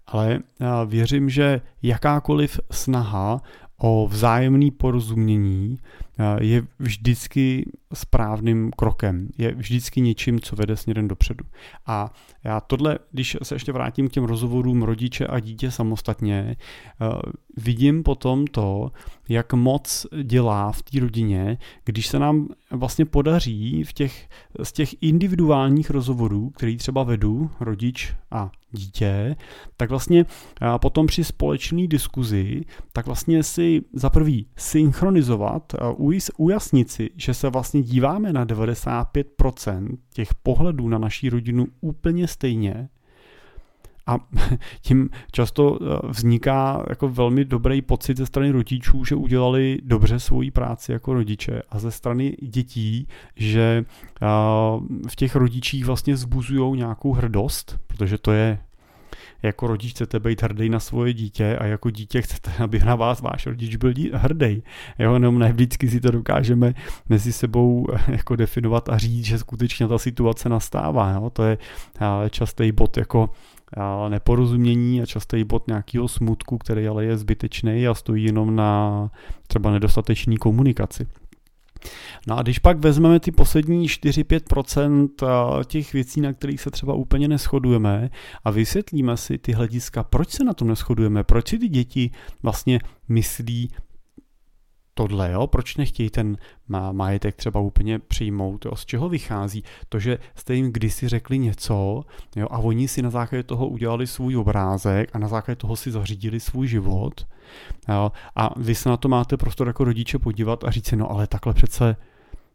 ale 0.07 0.39
věřím, 0.85 1.29
že 1.29 1.61
jakákoliv 1.81 2.59
snaha 2.71 3.41
o 3.81 4.07
vzájemný 4.07 4.71
porozumění 4.71 5.79
je 6.41 6.63
vždycky 6.79 7.71
správným 7.93 8.71
krokem, 8.77 9.29
je 9.37 9.55
vždycky 9.55 10.01
něčím, 10.01 10.39
co 10.39 10.55
vede 10.55 10.77
směrem 10.77 11.07
dopředu. 11.07 11.45
A 11.85 12.13
já 12.43 12.59
tohle, 12.59 12.99
když 13.11 13.37
se 13.43 13.55
ještě 13.55 13.71
vrátím 13.71 14.09
k 14.09 14.11
těm 14.11 14.23
rozhovorům 14.23 14.83
rodiče 14.83 15.27
a 15.27 15.39
dítě 15.39 15.71
samostatně, 15.71 16.55
vidím 17.57 18.03
potom 18.03 18.47
to, 18.47 18.91
jak 19.29 19.53
moc 19.53 20.07
dělá 20.23 20.71
v 20.71 20.81
té 20.81 20.99
rodině, 20.99 21.57
když 21.85 22.07
se 22.07 22.19
nám 22.19 22.47
vlastně 22.71 23.05
podaří 23.05 23.83
v 23.83 23.93
těch, 23.93 24.29
z 24.63 24.71
těch 24.71 25.03
individuálních 25.03 25.89
rozhovorů, 25.89 26.49
který 26.49 26.77
třeba 26.77 27.03
vedu, 27.03 27.51
rodič 27.59 28.13
a 28.31 28.51
dítě, 28.71 29.35
tak 29.77 29.89
vlastně 29.89 30.25
potom 30.81 31.07
při 31.07 31.23
společné 31.23 31.87
diskuzi, 31.87 32.61
tak 32.93 33.05
vlastně 33.05 33.43
si 33.43 33.81
za 33.93 34.09
prvý 34.09 34.47
synchronizovat, 34.55 35.73
ujasnit 36.37 36.91
si, 36.91 37.09
že 37.15 37.33
se 37.33 37.49
vlastně 37.49 37.81
díváme 37.81 38.33
na 38.33 38.45
95% 38.45 39.97
těch 40.13 40.33
pohledů 40.33 40.89
na 40.89 40.97
naší 40.97 41.29
rodinu 41.29 41.67
úplně 41.81 42.27
stejně, 42.27 42.89
a 44.07 44.17
tím 44.81 45.09
často 45.31 45.79
eh, 45.81 46.07
vzniká 46.07 46.85
jako 46.89 47.09
velmi 47.09 47.45
dobrý 47.45 47.81
pocit 47.81 48.17
ze 48.17 48.25
strany 48.25 48.51
rodičů, 48.51 49.05
že 49.05 49.15
udělali 49.15 49.79
dobře 49.83 50.19
svoji 50.19 50.51
práci 50.51 50.91
jako 50.91 51.13
rodiče 51.13 51.61
a 51.69 51.79
ze 51.79 51.91
strany 51.91 52.37
dětí, 52.41 53.07
že 53.35 53.85
eh, 54.21 54.27
v 55.09 55.15
těch 55.15 55.35
rodičích 55.35 55.85
vlastně 55.85 56.17
zbuzují 56.17 56.77
nějakou 56.77 57.13
hrdost, 57.13 57.79
protože 57.87 58.17
to 58.17 58.31
je 58.31 58.59
jako 59.43 59.67
rodič 59.67 59.91
chcete 59.91 60.19
být 60.19 60.43
hrdý 60.43 60.69
na 60.69 60.79
svoje 60.79 61.13
dítě 61.13 61.57
a 61.57 61.65
jako 61.65 61.89
dítě 61.89 62.21
chcete, 62.21 62.51
aby 62.63 62.79
na 62.79 62.95
vás 62.95 63.21
váš 63.21 63.45
rodič 63.45 63.75
byl 63.75 63.93
hrdý. 64.13 64.63
Jo, 64.99 65.13
jenom 65.13 65.39
ne 65.39 65.53
vždycky 65.53 65.89
si 65.89 65.99
to 65.99 66.11
dokážeme 66.11 66.73
mezi 67.09 67.33
sebou 67.33 67.87
eh, 67.93 68.11
jako 68.11 68.35
definovat 68.35 68.89
a 68.89 68.97
říct, 68.97 69.25
že 69.25 69.37
skutečně 69.37 69.87
ta 69.87 69.97
situace 69.97 70.49
nastává. 70.49 71.11
Jo. 71.11 71.29
To 71.29 71.43
je 71.43 71.57
častý 72.29 72.71
bod 72.71 72.97
jako 72.97 73.29
neporozumění 74.09 75.01
a 75.01 75.05
častý 75.05 75.43
bod 75.43 75.67
nějakého 75.67 76.07
smutku, 76.07 76.57
který 76.57 76.87
ale 76.87 77.05
je 77.05 77.17
zbytečný 77.17 77.87
a 77.87 77.93
stojí 77.93 78.23
jenom 78.23 78.55
na 78.55 79.11
třeba 79.47 79.71
nedostatečné 79.71 80.37
komunikaci. 80.37 81.07
No 82.27 82.37
a 82.37 82.41
když 82.41 82.59
pak 82.59 82.79
vezmeme 82.79 83.19
ty 83.19 83.31
poslední 83.31 83.87
4-5% 83.87 85.09
těch 85.65 85.93
věcí, 85.93 86.21
na 86.21 86.33
kterých 86.33 86.61
se 86.61 86.71
třeba 86.71 86.93
úplně 86.93 87.27
neschodujeme 87.27 88.09
a 88.43 88.51
vysvětlíme 88.51 89.17
si 89.17 89.37
ty 89.37 89.51
hlediska, 89.51 90.03
proč 90.03 90.29
se 90.29 90.43
na 90.43 90.53
tom 90.53 90.67
neschodujeme, 90.67 91.23
proč 91.23 91.49
si 91.49 91.59
ty 91.59 91.67
děti 91.69 92.11
vlastně 92.43 92.79
myslí 93.09 93.69
tohle, 94.93 95.31
jo? 95.31 95.47
proč 95.47 95.77
nechtějí 95.77 96.09
ten 96.09 96.37
majetek 96.91 97.35
třeba 97.35 97.59
úplně 97.59 97.99
přijmout, 97.99 98.65
jo? 98.65 98.75
z 98.75 98.85
čeho 98.85 99.09
vychází 99.09 99.63
to, 99.89 99.99
že 99.99 100.17
jste 100.35 100.55
jim 100.55 100.71
kdysi 100.71 101.07
řekli 101.07 101.39
něco 101.39 102.03
jo? 102.35 102.47
a 102.51 102.57
oni 102.57 102.87
si 102.87 103.01
na 103.01 103.09
základě 103.09 103.43
toho 103.43 103.67
udělali 103.67 104.07
svůj 104.07 104.37
obrázek 104.37 105.09
a 105.13 105.19
na 105.19 105.27
základě 105.27 105.55
toho 105.55 105.75
si 105.75 105.91
zařídili 105.91 106.39
svůj 106.39 106.67
život 106.67 107.27
jo? 107.89 108.11
a 108.35 108.59
vy 108.59 108.75
se 108.75 108.89
na 108.89 108.97
to 108.97 109.07
máte 109.07 109.37
prostor 109.37 109.67
jako 109.67 109.83
rodiče 109.83 110.19
podívat 110.19 110.63
a 110.63 110.71
říct 110.71 110.87
si, 110.87 110.95
no 110.95 111.11
ale 111.11 111.27
takhle 111.27 111.53
přece 111.53 111.95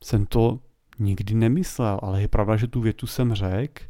jsem 0.04 0.26
to 0.26 0.58
nikdy 0.98 1.34
nemyslel, 1.34 2.00
ale 2.02 2.20
je 2.22 2.28
pravda, 2.28 2.56
že 2.56 2.66
tu 2.66 2.80
větu 2.80 3.06
jsem 3.06 3.34
řekl 3.34 3.82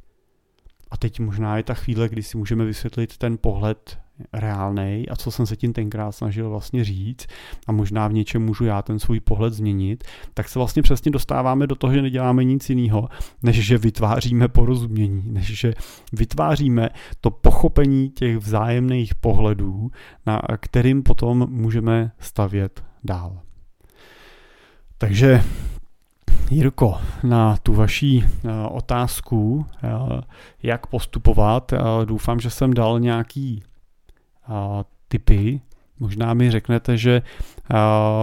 a 0.91 0.97
teď 0.97 1.21
možná 1.21 1.57
je 1.57 1.63
ta 1.63 1.75
chvíle, 1.75 2.09
kdy 2.09 2.23
si 2.23 2.39
můžeme 2.39 2.65
vysvětlit 2.65 3.17
ten 3.17 3.39
pohled 3.39 3.99
reálnej 4.33 5.07
a 5.11 5.17
co 5.17 5.31
jsem 5.31 5.47
se 5.47 5.57
tím 5.57 5.73
tenkrát 5.73 6.13
snažil 6.13 6.51
vlastně 6.51 6.85
říct 6.85 7.27
a 7.67 7.73
možná 7.73 8.09
v 8.09 8.13
něčem 8.13 8.45
můžu 8.45 8.65
já 8.65 8.83
ten 8.83 8.99
svůj 8.99 9.21
pohled 9.21 9.53
změnit, 9.55 10.05
tak 10.35 10.49
se 10.49 10.59
vlastně 10.59 10.83
přesně 10.83 11.11
dostáváme 11.11 11.67
do 11.67 11.75
toho, 11.75 11.93
že 11.93 12.03
neděláme 12.03 12.45
nic 12.45 12.71
jiného, 12.71 13.09
než 13.43 13.67
že 13.67 13.79
vytváříme 13.79 14.49
porozumění, 14.49 15.23
než 15.27 15.47
že 15.59 15.75
vytváříme 16.13 16.89
to 17.21 17.31
pochopení 17.31 18.11
těch 18.11 18.37
vzájemných 18.37 19.15
pohledů, 19.15 19.91
na 20.27 20.43
kterým 20.61 21.03
potom 21.03 21.47
můžeme 21.51 22.13
stavět 22.19 22.85
dál. 23.05 23.41
Takže 24.99 25.43
Jirko, 26.51 26.95
na 27.23 27.57
tu 27.57 27.75
vaší 27.75 28.25
eh, 28.25 28.69
otázku, 28.69 29.67
eh, 29.83 29.89
jak 30.63 30.87
postupovat, 30.87 31.73
eh, 31.73 31.79
doufám, 32.05 32.41
že 32.41 32.51
jsem 32.51 32.75
dal 32.75 33.01
nějaký 33.01 33.63
typy. 35.09 35.61
Možná 35.99 36.35
mi 36.35 36.51
řeknete, 36.51 36.97
že 36.97 37.23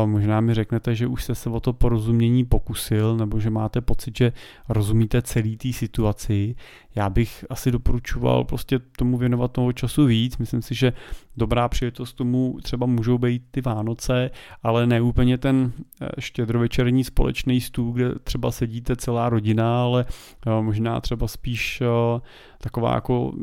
možná 0.06 0.42
mi 0.42 0.54
řeknete, 0.54 0.96
že 0.96 1.08
už 1.08 1.24
jste 1.24 1.36
se 1.36 1.50
o 1.50 1.60
to 1.60 1.74
porozumění 1.74 2.46
pokusil, 2.46 3.18
nebo 3.18 3.40
že 3.40 3.50
máte 3.50 3.82
pocit, 3.82 4.18
že 4.18 4.32
rozumíte 4.70 5.22
celý 5.22 5.58
té 5.58 5.74
situaci. 5.74 6.56
Já 6.96 7.10
bych 7.10 7.46
asi 7.50 7.72
doporučoval 7.72 8.44
prostě 8.44 8.80
tomu 8.80 9.18
věnovat 9.18 9.52
toho 9.52 9.74
času 9.74 10.06
víc. 10.06 10.38
Myslím 10.38 10.62
si, 10.62 10.76
že 10.76 10.94
dobrá 11.38 11.68
příležitost 11.68 12.14
tomu 12.14 12.58
třeba 12.64 12.86
můžou 12.86 13.18
být 13.18 13.44
ty 13.52 13.62
Vánoce, 13.62 14.32
ale 14.64 14.88
ne 14.88 15.02
úplně 15.02 15.38
ten 15.38 15.72
eh, 16.02 16.08
štědrovečerní 16.20 17.04
společný 17.04 17.62
stůl, 17.62 17.94
kde 17.94 18.20
třeba 18.24 18.52
sedíte 18.52 18.96
celá 18.96 19.30
rodina, 19.30 19.84
ale 19.84 20.06
eh, 20.08 20.62
možná 20.62 21.02
třeba 21.02 21.28
spíš 21.28 21.82
eh, 21.82 22.22
taková 22.58 22.96
jako 22.96 23.34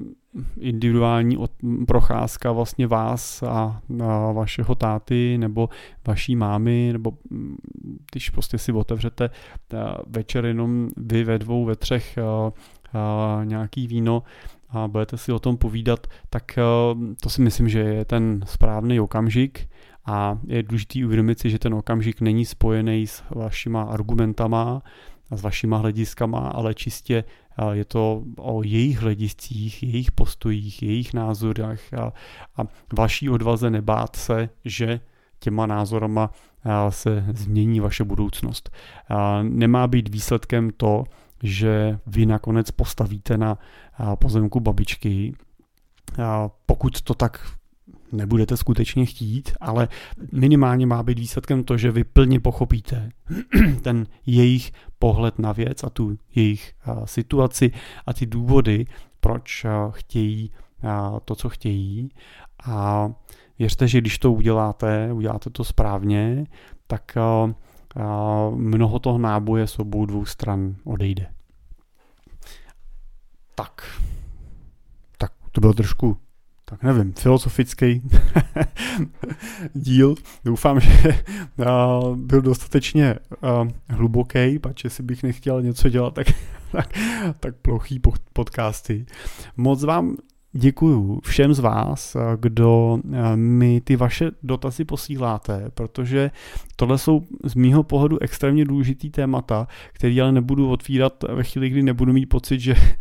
individuální 0.61 1.36
procházka 1.86 2.53
vlastně 2.53 2.86
vás 2.86 3.42
a, 3.42 3.80
vašeho 4.32 4.74
táty 4.74 5.38
nebo 5.38 5.68
vaší 6.07 6.36
mámy, 6.36 6.88
nebo 6.92 7.12
mm, 7.30 7.57
když 8.12 8.30
prostě 8.30 8.59
si 8.59 8.72
otevřete 8.72 9.30
večer 10.07 10.44
jenom 10.44 10.88
vy 10.96 11.24
ve 11.24 11.38
dvou, 11.38 11.64
ve 11.64 11.76
třech 11.76 12.18
nějaký 13.45 13.86
víno 13.86 14.22
a 14.68 14.88
budete 14.88 15.16
si 15.16 15.32
o 15.32 15.38
tom 15.38 15.57
povídat, 15.57 16.07
tak 16.30 16.59
to 17.22 17.30
si 17.30 17.43
myslím, 17.43 17.68
že 17.68 17.78
je 17.78 18.05
ten 18.05 18.41
správný 18.47 19.01
okamžik 19.01 19.68
a 20.07 20.38
je 20.47 20.62
důležité 20.62 21.05
uvědomit 21.05 21.38
si, 21.38 21.51
že 21.51 21.59
ten 21.59 21.74
okamžik 21.74 22.20
není 22.20 22.45
spojený 22.45 23.07
s 23.07 23.22
vašima 23.30 23.82
argumentama 23.82 24.82
a 25.30 25.36
s 25.36 25.43
vašima 25.43 25.76
hlediskama, 25.76 26.38
ale 26.38 26.74
čistě 26.74 27.24
je 27.72 27.84
to 27.84 28.22
o 28.38 28.62
jejich 28.62 28.99
hlediscích, 28.99 29.82
jejich 29.82 30.12
postojích, 30.12 30.82
jejich 30.82 31.14
názorech 31.14 31.95
a, 31.95 32.12
a 32.57 32.66
vaší 32.99 33.30
odvaze 33.30 33.70
nebát 33.70 34.16
se, 34.16 34.49
že 34.64 35.01
těma 35.38 35.66
názorama 35.66 36.30
se 36.88 37.24
změní 37.32 37.80
vaše 37.80 38.05
budoucnost. 38.05 38.70
Nemá 39.43 39.86
být 39.86 40.09
výsledkem 40.09 40.70
to, 40.76 41.05
že 41.43 41.99
vy 42.07 42.26
nakonec 42.26 42.70
postavíte 42.70 43.38
na 43.38 43.59
pozemku 44.14 44.61
babičky, 44.61 45.34
pokud 46.66 47.03
to 47.03 47.14
tak 47.14 47.51
nebudete 48.12 48.57
skutečně 48.57 49.07
chtít, 49.07 49.53
ale 49.61 49.88
minimálně 50.32 50.86
má 50.86 51.03
být 51.03 51.18
výsledkem 51.18 51.64
to, 51.64 51.76
že 51.76 51.91
vy 51.91 52.05
plně 52.05 52.41
pochopíte 52.41 53.11
ten 53.82 54.07
jejich 54.26 54.72
pohled 54.99 55.38
na 55.38 55.53
věc 55.53 55.84
a 55.84 55.91
tu 55.91 56.18
jejich 56.34 56.72
situaci 57.05 57.70
a 58.07 58.12
ty 58.12 58.26
důvody, 58.26 58.86
proč 59.20 59.66
chtějí 59.91 60.51
to, 61.24 61.34
co 61.34 61.49
chtějí. 61.49 62.11
A 62.66 63.11
věřte, 63.59 63.88
že 63.88 64.01
když 64.01 64.18
to 64.18 64.32
uděláte, 64.32 65.12
uděláte 65.12 65.51
to 65.51 65.64
správně, 65.64 66.47
tak 66.86 67.16
mnoho 68.55 68.99
toho 68.99 69.18
náboje 69.18 69.66
s 69.66 69.78
obou 69.78 70.07
dvou 70.07 70.24
stran 70.24 70.76
odejde. 70.84 71.26
Tak. 73.55 74.01
Tak, 75.18 75.32
to 75.53 75.61
bylo 75.61 75.72
trošku 75.72 76.16
tak 76.70 76.82
nevím, 76.82 77.12
filozofický 77.12 78.03
díl. 79.74 80.14
Doufám, 80.45 80.80
že 80.80 81.24
byl 82.14 82.43
dostatečně 82.43 83.14
hluboký, 83.88 84.59
pač 84.59 84.84
si 84.88 85.03
bych 85.03 85.22
nechtěl 85.22 85.62
něco 85.62 85.88
dělat, 85.88 86.14
tak, 86.14 86.26
tak, 86.72 86.99
tak 87.41 87.57
plochý 87.57 88.01
podcasty. 88.32 89.07
Moc 89.57 89.84
vám 89.84 90.16
Děkuju 90.53 91.20
všem 91.24 91.55
z 91.55 91.59
vás, 91.59 92.16
kdo 92.40 92.98
eh, 93.12 93.36
mi 93.36 93.80
ty 93.80 93.96
vaše 93.96 94.30
dotazy 94.42 94.84
posíláte, 94.84 95.70
protože 95.74 96.30
tohle 96.76 96.98
jsou 96.98 97.22
z 97.44 97.55
mýho 97.55 97.82
pohledu 97.82 98.18
extrémně 98.18 98.64
důležitý 98.64 99.11
témata, 99.11 99.66
který 99.92 100.20
ale 100.20 100.32
nebudu 100.32 100.70
otvírat 100.70 101.24
ve 101.34 101.44
chvíli, 101.44 101.68
kdy 101.68 101.82
nebudu 101.82 102.12
mít 102.12 102.26
pocit, 102.26 102.61
že 102.61 102.74
eh, 102.74 102.92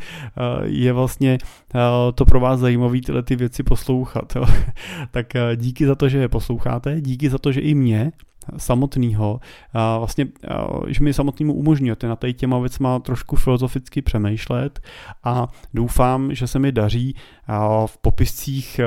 je 0.63 0.93
vlastně 0.93 1.37
eh, 1.75 1.79
to 2.15 2.25
pro 2.25 2.39
vás 2.39 2.59
zajímavé 2.59 3.01
tyhle 3.01 3.23
ty 3.23 3.35
věci 3.35 3.63
poslouchat. 3.63 4.33
tak 5.11 5.33
díky 5.55 5.85
za 5.85 5.95
to, 5.95 6.09
že 6.09 6.17
je 6.17 6.27
posloucháte, 6.27 7.01
díky 7.01 7.29
za 7.29 7.37
to, 7.37 7.51
že 7.51 7.61
i 7.61 7.75
mě 7.75 8.11
samotného, 8.57 9.39
vlastně, 9.73 10.27
že 10.87 11.03
mi 11.03 11.13
samotnému 11.13 11.53
umožňujete 11.53 12.07
na 12.07 12.15
tady 12.15 12.33
těma 12.33 12.59
věcma 12.59 12.99
trošku 12.99 13.35
filozoficky 13.35 14.01
přemýšlet 14.01 14.79
a 15.23 15.47
doufám, 15.73 16.35
že 16.35 16.47
se 16.47 16.59
mi 16.59 16.71
daří 16.71 17.15
v 17.85 17.97
popiscích 17.97 18.79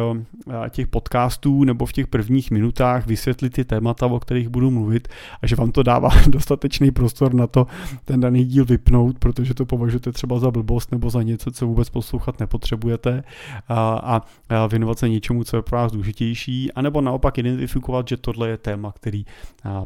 těch 0.71 0.87
podcastů 0.87 1.65
nebo 1.65 1.87
v 1.87 1.93
těch 1.93 2.07
prvních 2.07 2.51
minutách 2.51 3.07
vysvětlit 3.07 3.51
ty 3.51 3.65
témata, 3.65 4.07
o 4.07 4.21
kterých 4.21 4.49
budu 4.49 4.71
mluvit 4.71 5.09
a 5.43 5.47
že 5.47 5.57
vám 5.57 5.73
to 5.73 5.83
dává 5.83 6.11
dostatečný 6.29 6.91
prostor 6.91 7.35
na 7.35 7.47
to 7.47 7.67
ten 8.05 8.21
daný 8.21 8.45
díl 8.45 8.65
vypnout, 8.65 9.19
protože 9.19 9.55
to 9.55 9.67
považujete 9.67 10.13
třeba 10.13 10.39
za 10.39 10.51
blbost 10.51 10.93
nebo 10.93 11.11
za 11.11 11.23
něco, 11.23 11.51
co 11.51 11.67
vůbec 11.67 11.91
poslouchat 11.91 12.41
nepotřebujete 12.41 13.23
a, 13.69 14.21
věnovat 14.69 14.99
se 14.99 15.09
něčemu, 15.09 15.45
co 15.45 15.57
je 15.57 15.63
pro 15.63 15.77
vás 15.77 15.93
důležitější, 15.93 16.73
anebo 16.73 17.01
naopak 17.01 17.39
identifikovat, 17.39 18.09
že 18.09 18.17
tohle 18.17 18.49
je 18.49 18.57
téma, 18.57 18.93
který 18.93 19.25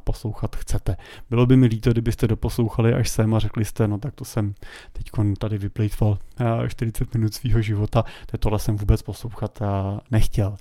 poslouchat 0.04 0.56
chcete. 0.56 0.96
Bylo 1.30 1.46
by 1.46 1.56
mi 1.56 1.66
líto, 1.66 1.92
kdybyste 1.92 2.28
doposlouchali 2.28 2.94
až 2.94 3.08
sem 3.08 3.34
a 3.34 3.38
řekli 3.38 3.64
jste, 3.64 3.88
no 3.88 3.98
tak 3.98 4.14
to 4.14 4.24
jsem 4.24 4.54
teď 4.92 5.10
tady 5.38 5.58
vyplýtval 5.58 6.18
40 6.68 7.14
minut 7.14 7.34
svého 7.34 7.62
života, 7.62 8.04
to 8.26 8.38
tohle 8.38 8.58
jsem 8.66 8.76
vůbec 8.76 9.02
poslouchat 9.02 9.62
nechtěl. 10.10 10.56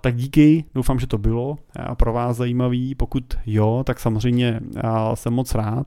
Tak 0.00 0.16
díky, 0.16 0.64
doufám, 0.74 0.98
že 1.00 1.06
to 1.06 1.18
bylo 1.18 1.58
pro 1.94 2.12
vás 2.12 2.36
zajímavý. 2.36 2.94
Pokud 2.94 3.38
jo, 3.46 3.82
tak 3.86 4.00
samozřejmě 4.00 4.60
jsem 5.14 5.32
moc 5.32 5.54
rád. 5.54 5.86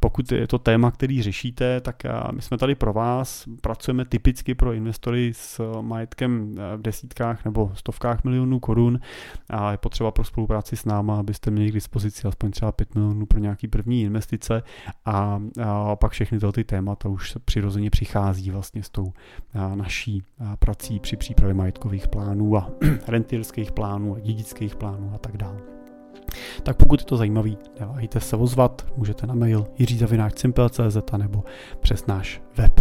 Pokud 0.00 0.32
je 0.32 0.46
to 0.46 0.58
téma, 0.58 0.90
který 0.90 1.22
řešíte, 1.22 1.80
tak 1.80 2.02
my 2.32 2.42
jsme 2.42 2.58
tady 2.58 2.74
pro 2.74 2.92
vás, 2.92 3.44
pracujeme 3.60 4.04
typicky 4.04 4.54
pro 4.54 4.72
investory 4.72 5.32
s 5.34 5.80
majetkem 5.80 6.54
v 6.76 6.82
desítkách 6.82 7.44
nebo 7.44 7.72
stovkách 7.74 8.24
milionů 8.24 8.60
korun 8.60 9.00
a 9.50 9.72
je 9.72 9.78
potřeba 9.78 10.10
pro 10.10 10.24
spolupráci 10.24 10.76
s 10.76 10.84
náma, 10.84 11.18
abyste 11.18 11.50
měli 11.50 11.70
k 11.70 11.74
dispozici 11.74 12.28
aspoň 12.28 12.50
třeba 12.50 12.72
5 12.72 12.94
milionů 12.94 13.26
pro 13.26 13.38
nějaký 13.38 13.68
první 13.68 14.02
investice 14.02 14.62
a, 15.04 15.42
a 15.64 15.96
pak 15.96 16.12
všechny 16.12 16.38
tyhle 16.38 16.52
ty 16.52 16.64
témata 16.64 17.08
už 17.08 17.36
přirozeně 17.44 17.90
přichází 17.90 18.50
vlastně 18.50 18.82
s 18.82 18.90
tou 18.90 19.12
naší 19.74 20.22
prací 20.58 21.00
při 21.00 21.16
přípravě 21.16 21.54
majetkových 21.54 22.08
plánů 22.08 22.56
a 22.56 22.70
rentierských 23.08 23.72
plánů, 23.72 24.16
dědických 24.20 24.76
plánů 24.76 25.12
a 25.14 25.18
tak 25.18 25.36
dále. 25.36 25.56
Tak 26.62 26.76
pokud 26.76 27.00
je 27.00 27.06
to 27.06 27.16
zajímavý, 27.16 27.58
neváhejte 27.80 28.20
se 28.20 28.36
ozvat, 28.36 28.86
můžete 28.96 29.26
na 29.26 29.34
mail 29.34 29.66
jiřizavináčsimple.cz 29.78 30.96
nebo 31.16 31.44
přes 31.80 32.06
náš 32.06 32.42
web. 32.56 32.80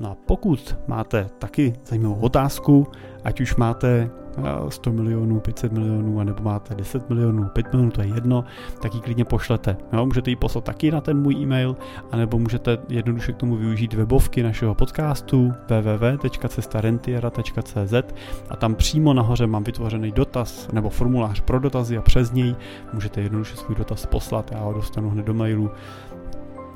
No 0.00 0.10
a 0.10 0.16
pokud 0.26 0.76
máte 0.86 1.26
taky 1.38 1.72
zajímavou 1.84 2.20
otázku, 2.20 2.86
ať 3.24 3.40
už 3.40 3.56
máte 3.56 4.10
100 4.68 4.92
milionů, 4.92 5.40
500 5.40 5.72
milionů, 5.72 6.24
nebo 6.24 6.42
máte 6.42 6.74
10 6.74 7.10
milionů, 7.10 7.44
5 7.44 7.72
milionů, 7.72 7.90
to 7.90 8.02
je 8.02 8.08
jedno, 8.14 8.44
tak 8.80 8.94
ji 8.94 9.00
klidně 9.00 9.24
pošlete. 9.24 9.76
Jo, 9.92 10.06
můžete 10.06 10.30
ji 10.30 10.36
poslat 10.36 10.64
taky 10.64 10.90
na 10.90 11.00
ten 11.00 11.22
můj 11.22 11.34
e-mail, 11.34 11.76
anebo 12.10 12.38
můžete 12.38 12.78
jednoduše 12.88 13.32
k 13.32 13.36
tomu 13.36 13.56
využít 13.56 13.94
webovky 13.94 14.42
našeho 14.42 14.74
podcastu 14.74 15.52
www.cestarentiera.cz 15.68 17.94
a 18.50 18.56
tam 18.56 18.74
přímo 18.74 19.14
nahoře 19.14 19.46
mám 19.46 19.64
vytvořený 19.64 20.12
dotaz 20.12 20.68
nebo 20.72 20.90
formulář 20.90 21.40
pro 21.40 21.60
dotazy 21.60 21.98
a 21.98 22.02
přes 22.02 22.32
něj 22.32 22.54
můžete 22.92 23.20
jednoduše 23.20 23.56
svůj 23.56 23.76
dotaz 23.76 24.06
poslat, 24.06 24.52
já 24.52 24.58
ho 24.58 24.72
dostanu 24.72 25.10
hned 25.10 25.26
do 25.26 25.34
mailu 25.34 25.70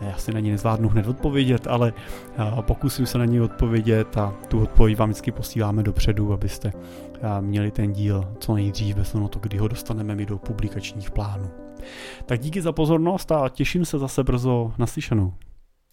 já 0.01 0.17
si 0.17 0.33
na 0.33 0.41
ní 0.41 0.51
nezvládnu 0.51 0.89
hned 0.89 1.07
odpovědět, 1.07 1.67
ale 1.67 1.93
pokusím 2.61 3.07
se 3.07 3.19
na 3.19 3.25
ní 3.25 3.41
odpovědět 3.41 4.17
a 4.17 4.35
tu 4.49 4.63
odpověď 4.63 4.99
vám 4.99 5.09
vždycky 5.09 5.33
posíláme 5.33 5.83
dopředu, 5.83 6.33
abyste 6.33 6.73
měli 7.41 7.71
ten 7.71 7.93
díl 7.93 8.29
co 8.39 8.55
nejdřív, 8.55 8.97
bez 8.97 9.13
to, 9.13 9.39
kdy 9.39 9.59
ho 9.59 9.69
dostaneme 9.69 10.15
mi 10.15 10.27
do 10.27 10.39
publikačních 10.39 11.11
plánů. 11.11 11.51
Tak 12.27 12.41
díky 12.41 12.63
za 12.63 12.73
pozornost 12.73 13.33
a 13.33 13.49
těším 13.49 13.85
se 13.85 13.99
zase 13.99 14.25
brzo 14.25 14.73
naslyšenou. 14.79 15.33